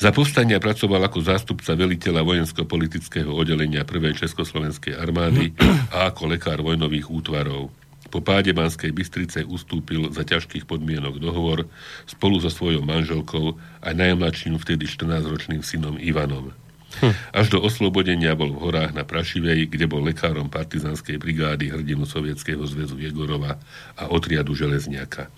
[0.00, 5.52] Za povstania pracoval ako zástupca veliteľa vojensko-politického oddelenia prvej Československej armády
[5.94, 7.68] a ako lekár vojnových útvarov.
[8.10, 11.70] Po páde Banskej Bystrice ustúpil za ťažkých podmienok dohovor
[12.10, 13.54] spolu so svojou manželkou
[13.84, 16.50] a najmladším vtedy 14-ročným synom Ivanom.
[16.98, 17.14] Hm.
[17.30, 22.66] Až do oslobodenia bol v horách na Prašivej, kde bol lekárom partizanskej brigády hrdinu Sovietskeho
[22.66, 23.62] zväzu Jegorova
[23.94, 25.30] a otriadu Železniaka.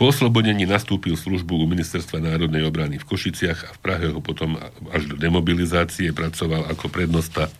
[0.00, 4.56] Po oslobodení nastúpil službu u Ministerstva národnej obrany v Košiciach a v Prahe ho potom
[4.90, 7.52] až do demobilizácie pracoval ako prednosta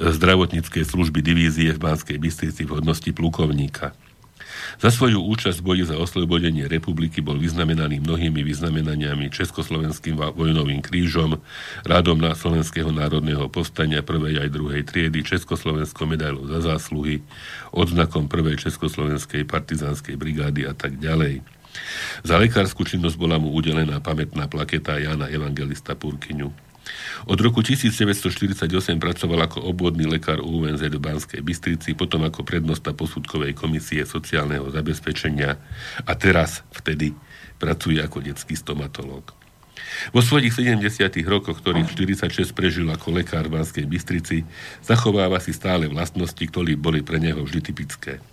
[0.00, 3.92] zdravotníckej služby divízie v Banskej Bystrici v hodnosti plukovníka.
[4.78, 11.42] Za svoju účasť v boji za oslobodenie republiky bol vyznamenaný mnohými vyznamenaniami Československým vojnovým krížom,
[11.82, 17.24] rádom na Slovenského národného povstania prvej aj druhej triedy, Československou medailou za zásluhy,
[17.74, 21.42] odznakom prvej Československej partizánskej brigády a tak ďalej.
[22.26, 26.69] Za lekárskú činnosť bola mu udelená pamätná plaketa Jana Evangelista Purkyňu.
[27.28, 33.52] Od roku 1948 pracoval ako obvodný lekár UNZ v Banskej Bystrici, potom ako prednosta posudkovej
[33.52, 35.60] komisie sociálneho zabezpečenia
[36.08, 37.12] a teraz vtedy
[37.60, 39.36] pracuje ako detský stomatológ.
[40.16, 41.12] Vo svojich 70.
[41.28, 44.48] rokoch, ktorých 46 prežil ako lekár v Banskej Bystrici,
[44.80, 48.24] zachováva si stále vlastnosti, ktoré boli pre neho vždy typické.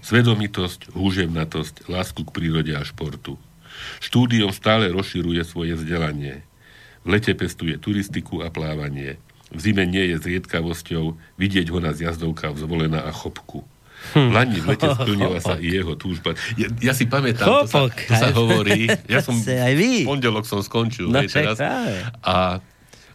[0.00, 3.36] Svedomitosť, húževnatosť, lásku k prírode a športu.
[4.00, 6.44] Štúdiom stále rozširuje svoje vzdelanie.
[7.00, 9.16] V lete pestuje turistiku a plávanie.
[9.50, 13.64] V zime nie je zriedkavosťou vidieť ho na zjazdovkách zvolená a chopku.
[14.16, 16.32] V Lani v lete splnila sa i jeho túžba.
[16.56, 18.88] Ja, ja si pamätám, to sa, to sa hovorí.
[19.10, 20.08] Ja som, aj vy.
[20.08, 21.10] pondelok som skončil.
[21.10, 21.60] No, hej, teraz.
[22.24, 22.64] A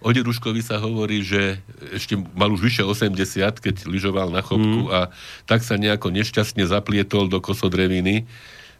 [0.05, 1.57] o Deduškovi sa hovorí, že
[1.89, 3.17] ešte mal už vyše 80,
[3.57, 4.93] keď lyžoval na chopku Mm.
[4.93, 4.99] a
[5.49, 8.29] tak sa nejako nešťastne zaplietol do kosodreviny,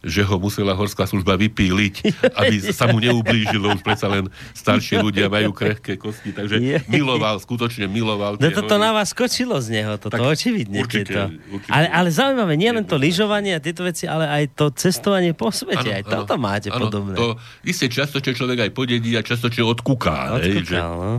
[0.05, 1.95] že ho musela horská služba vypíliť,
[2.37, 7.89] aby sa mu neublížilo, už predsa len staršie ľudia majú krehké kosti, takže miloval, skutočne
[7.89, 8.37] miloval.
[8.37, 8.85] No toto hory.
[8.85, 10.77] na vás skočilo z neho, toto Tak očividne.
[10.77, 11.33] určite, tieto.
[11.49, 11.73] určite.
[11.73, 15.49] Ale, ale zaujímavé, nie len to lyžovanie a tieto veci, ale aj to cestovanie po
[15.49, 15.89] svete.
[15.89, 17.17] aj toto máte áno, podobné.
[17.17, 20.37] To isté častočne človek aj podedí a častočne odkúká.
[20.37, 21.17] hej, že- no.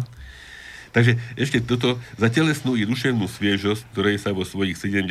[0.94, 5.06] Takže ešte toto za telesnú i duševnú sviežosť, ktorej sa vo svojich 70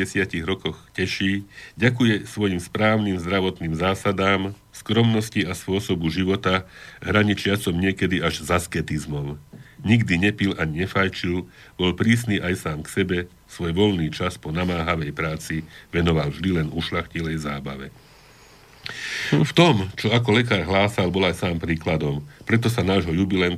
[0.46, 1.44] rokoch teší,
[1.76, 6.68] ďakuje svojim správnym zdravotným zásadám, skromnosti a spôsobu života,
[7.00, 9.40] hraničiacom niekedy až s asketizmom.
[9.86, 11.46] Nikdy nepil ani nefajčil,
[11.78, 15.62] bol prísny aj sám k sebe, svoj voľný čas po namáhavej práci
[15.94, 17.94] venoval vždy len ušlachtilej zábave.
[19.34, 22.22] V tom, čo ako lekár hlásal, bol aj sám príkladom.
[22.46, 23.58] Preto sa nášho jubilant,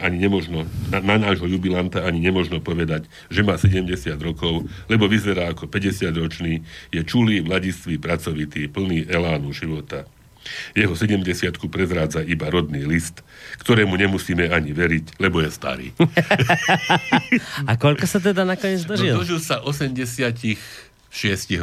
[0.00, 3.88] ani nemožno, na, na nášho jubilanta ani nemožno povedať, že má 70
[4.20, 6.60] rokov, lebo vyzerá ako 50-ročný,
[6.92, 10.04] je čulý, mladistvý, pracovitý, plný elánu života.
[10.78, 11.26] Jeho 70
[11.66, 13.26] prezrádza iba rodný list,
[13.62, 15.88] ktorému nemusíme ani veriť, lebo je starý.
[17.70, 19.16] A koľko sa teda nakoniec dožil?
[19.16, 20.54] No, dožil sa 86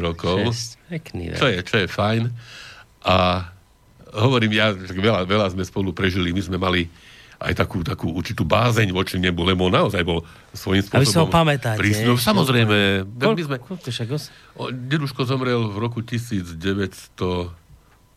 [0.03, 0.51] rokov.
[0.51, 0.69] Šesť.
[0.91, 1.39] Pekný vek.
[1.39, 2.23] Čo je, čo je fajn.
[3.03, 3.47] A
[4.15, 6.87] hovorím, ja, že veľa, veľa sme spolu prežili, my sme mali
[7.43, 10.23] aj takú, takú určitú bázeň voči nebu, lebo on naozaj bol
[10.55, 11.33] svojím A vy si ho spôsobom...
[11.33, 12.07] pamätáte, prísny.
[12.07, 13.03] No, samozrejme.
[13.19, 14.31] My sme, však os-
[14.71, 15.99] deduško zomrel v roku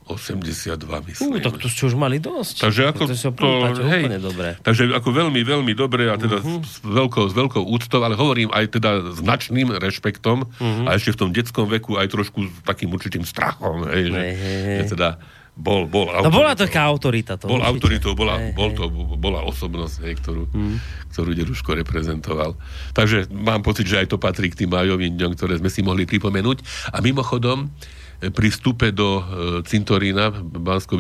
[0.07, 0.79] 1982,
[1.09, 1.27] myslím.
[1.27, 2.63] Ú, tak to ste už mali dosť.
[2.63, 4.49] Takže ako to to, pamätáte hej, úplne dobre.
[4.63, 6.63] takže ako veľmi, veľmi dobre a teda uh-huh.
[6.63, 10.87] s, veľkou, s veľkou úctou, ale hovorím aj teda značným rešpektom uh-huh.
[10.87, 14.33] a ešte v tom detskom veku aj trošku s takým určitým strachom, hej, že, Hej,
[14.39, 15.09] hej, že teda
[15.57, 16.69] bol, bol No bola autoritou.
[16.69, 17.33] taká autorita.
[17.41, 17.73] To Bol určite.
[17.73, 18.85] autoritou, bola, Hej, bol to,
[19.17, 20.77] bola osobnosť, hej, ktorú, Mhm.
[21.11, 22.61] ktorú Deduško reprezentoval.
[22.93, 26.05] Takže mám pocit, že aj to patrí k tým majovým dňom, ktoré sme si mohli
[26.05, 26.61] pripomenúť.
[26.93, 27.73] A mimochodom,
[28.21, 29.23] pri vstupe do e,
[29.69, 30.97] cintorína bansko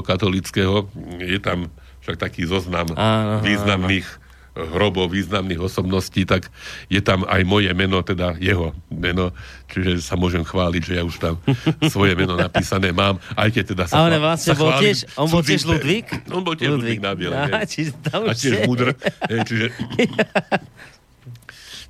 [0.00, 0.88] katolického
[1.20, 1.68] je tam
[2.04, 6.46] však taký zoznam Áno, áno, významných hrobov významných osobností, tak
[6.86, 9.34] je tam aj moje meno, teda jeho meno,
[9.66, 11.34] čiže sa môžem chváliť, že ja už tam
[11.94, 15.26] svoje meno napísané mám, aj keď teda sa, A on vlastne sa bol tiež, on
[15.26, 15.66] bol tiež.
[15.66, 16.06] Ludvík?
[16.30, 17.34] On bol tiež Ludvík, na biele.
[17.34, 19.66] Á, čiže tam A tiež hej, Čiže,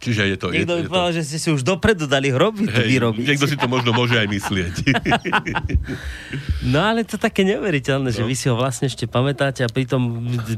[0.05, 0.47] čiže je to...
[0.49, 3.25] Niekto by je, to povedal, že ste si už dopredu dali hroby hej, vyrobiť.
[3.25, 4.75] niekto si to možno môže aj myslieť.
[6.65, 10.01] No ale to také neuveriteľné, že vy si ho vlastne ešte pamätáte a pritom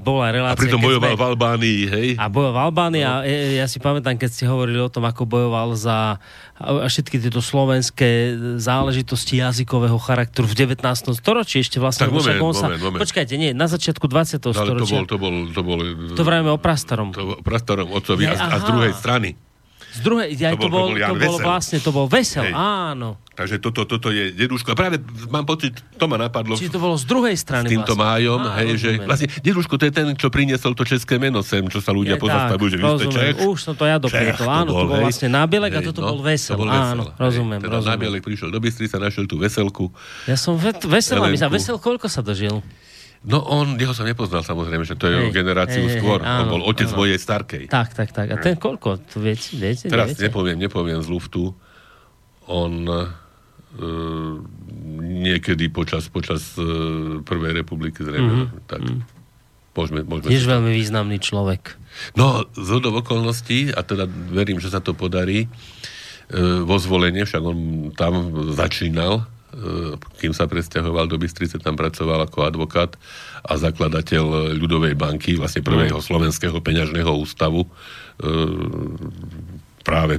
[0.01, 0.61] bola A relácia...
[0.61, 2.09] pritom keď bojoval sme- v Albánii, hej.
[2.15, 3.11] A bojoval v Albánii No.
[3.13, 6.17] a e, ja si pamätám, keď ste hovorili o tom, ako bojoval za
[6.57, 10.81] a všetky tieto slovenské záležitosti jazykového charakteru v 19.
[11.13, 12.09] storočí ešte vlastne.
[12.09, 13.01] Tak moment, on sa, moment, moment.
[13.05, 14.41] Počkajte, nie, na začiatku 20.
[14.41, 14.97] Ale to storočia.
[14.97, 15.79] bol, to bol, to bol...
[16.17, 17.13] To vravíme o prastarom.
[17.13, 19.37] To prastarom otcovi a, a z druhej strany.
[19.97, 21.41] Z druhej, aj to, bol, bol- to bol to Vesel.
[21.43, 22.53] vlastne, to bol vesel, Hej.
[22.53, 23.17] áno.
[23.33, 24.73] Takže toto, toto je deduško.
[24.73, 24.97] A práve
[25.29, 28.25] mám pocit, to ma napadlo Čiže to bolo z druhej strany s týmto vlastne.
[28.25, 31.61] májom, Á, hej, že vlastne deduško to je ten, čo priniesol to české meno sem,
[31.65, 33.07] čo sa ľudia Je pozastavujú, že vy ste.
[33.11, 33.37] Čech.
[33.39, 34.45] Už som to ja doprietol.
[34.47, 35.05] Áno, to bol hej.
[35.05, 36.55] vlastne nábielek a Hej, toto no, bol vesel.
[36.55, 37.17] to bol Áno, hej.
[37.19, 37.93] rozumiem, Teda rozumiem.
[37.95, 39.93] nábielek prišiel do Bystrica, našiel tú veselku.
[40.25, 42.65] Ja som ve- vesel, a my sa vesel, koľko sa dožil?
[43.25, 46.21] No on, jeho som nepoznal samozrejme, že to je Hej, generáciu hej, hej, skôr.
[46.21, 46.99] áno, on bol otec áno.
[47.01, 47.65] mojej starkej.
[47.73, 48.27] Tak, tak, tak.
[48.29, 49.01] A ten koľko?
[49.09, 49.89] Tu viete, viete?
[49.89, 50.29] Teraz neviete?
[50.29, 51.57] nepoviem, nepoviem z luftu.
[52.47, 53.09] On e,
[55.01, 56.63] niekedy počas, počas e,
[57.25, 58.47] Prvej republiky zrejme.
[58.47, 58.69] Mm-hmm.
[58.71, 58.81] Tak,
[59.75, 61.77] môžeme, môžeme Tiež veľmi významný človek.
[62.15, 65.49] No, z okolností, a teda verím, že sa to podarí, e,
[66.63, 67.59] vo zvolenie, však on
[67.97, 69.27] tam začínal
[70.21, 72.93] kým sa presťahoval do Bystrice, tam pracoval ako advokát
[73.41, 77.65] a zakladateľ ľudovej banky, vlastne prvého slovenského peňažného ústavu.
[77.65, 77.69] E,
[79.87, 80.19] práve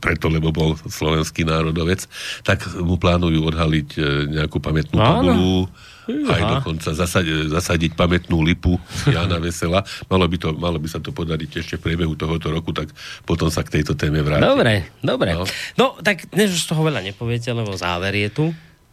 [0.00, 2.08] preto, lebo bol slovenský národovec,
[2.42, 4.00] tak mu plánujú odhaliť e,
[4.40, 5.68] nejakú pamätnú tabulu,
[6.10, 6.50] aj Aha.
[6.58, 8.80] dokonca zasadiť, zasadiť pamätnú lipu
[9.14, 9.86] Jana Vesela.
[10.10, 12.90] Malo by, to, malo by sa to podariť ešte v priebehu tohoto roku, tak
[13.22, 14.48] potom sa k tejto téme vrátim.
[14.48, 15.30] Dobre, dobre.
[15.36, 15.44] No.
[15.78, 15.86] No.
[16.02, 18.46] tak dnes už toho veľa nepoviete, lebo záver je tu.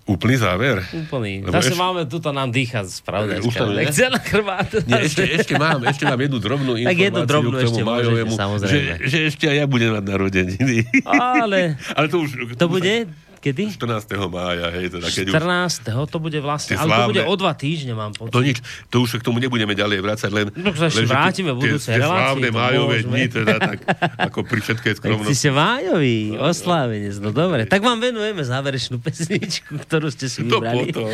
[0.09, 0.81] Úplný záver.
[0.89, 1.45] Úplný.
[1.45, 3.77] Lebo Zase ešte- máme, tuto nám dýcha spravodajská Už nie?
[3.79, 4.69] lekcia na chrbát.
[4.83, 7.81] Nie, ešte, ešte, mám, ešte mám jednu drobnú Tak informáciu jednu drobnú k tomu ešte
[7.81, 8.93] môžete, majovému, že, samozrejme.
[9.05, 10.77] že ešte aj ja budem mať narodeniny.
[11.05, 12.29] Ale Ale to už...
[12.57, 12.93] to bude
[13.39, 13.63] kedy?
[13.73, 14.03] 14.
[14.27, 15.33] mája, hej, teda keď už...
[15.33, 16.05] 14.
[16.05, 18.29] to bude vlastne, ale to slávne- bude o dva týždne, mám pocit.
[18.29, 20.45] To nič, to už k tomu nebudeme ďalej vrácať, len...
[20.53, 23.77] No, to sa ešte vrátime v budúcej relácii, slávne to májové dni, teda tak,
[24.27, 25.33] ako pri všetkej Tak skromnosti.
[25.33, 27.63] ste májový, oslávenec, no dobre.
[27.63, 30.91] Tak vám venujeme záverečnú pesničku, ktorú ste si To vybrali.
[30.91, 31.07] potom.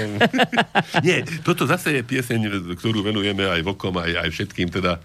[1.05, 2.39] Nie, toto zase je pieseň,
[2.75, 4.97] ktorú venujeme aj vokom, aj, aj všetkým, teda...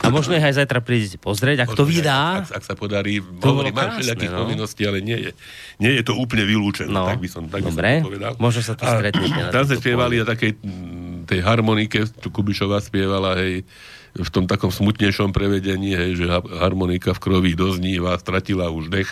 [0.00, 2.40] A možno ich aj zajtra prídete pozrieť, ak to vydá.
[2.40, 4.38] Ak, ak sa podarí, To hovorím, mám všelijakých no.
[4.40, 5.30] povinností, ale nie je,
[5.76, 7.90] nie je to úplne vylúčené, No, tak by som, tak by dobre.
[7.90, 8.32] som to povedal.
[8.36, 13.38] Možno sa tu A stretnete Tam spievali na takej mm, tej harmonike, tu Kubišová spievala,
[13.40, 13.64] hej,
[14.10, 19.10] v tom takom smutnejšom prevedení, hej, že ha- harmonika v krovi dozníva, stratila už dech.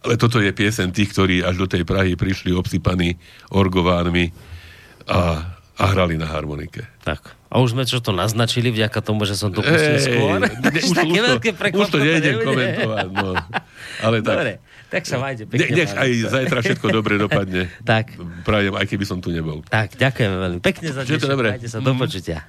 [0.00, 3.20] Ale toto je piesen tých, ktorí až do tej Prahy prišli obsypaní
[3.52, 4.32] orgovánmi
[5.04, 6.88] a, a hrali na harmonike.
[7.04, 7.36] Tak.
[7.48, 10.36] A už sme čo to naznačili vďaka tomu, že som to pustil skôr.
[10.36, 11.32] ne, Už už, to,
[11.80, 13.08] už to nejdem komentovať.
[13.08, 13.32] No.
[14.04, 14.52] Ale tak, Dobre,
[14.88, 15.84] tak sa majte ne, pekne.
[15.84, 17.68] nech pán aj zajtra všetko dobre dopadne.
[17.88, 18.16] Tak.
[18.44, 19.60] Prajem, aj keby som tu nebol.
[19.68, 21.36] Tak, ďakujeme veľmi pekne za dnešok.
[21.36, 22.48] Majte sa do počutia.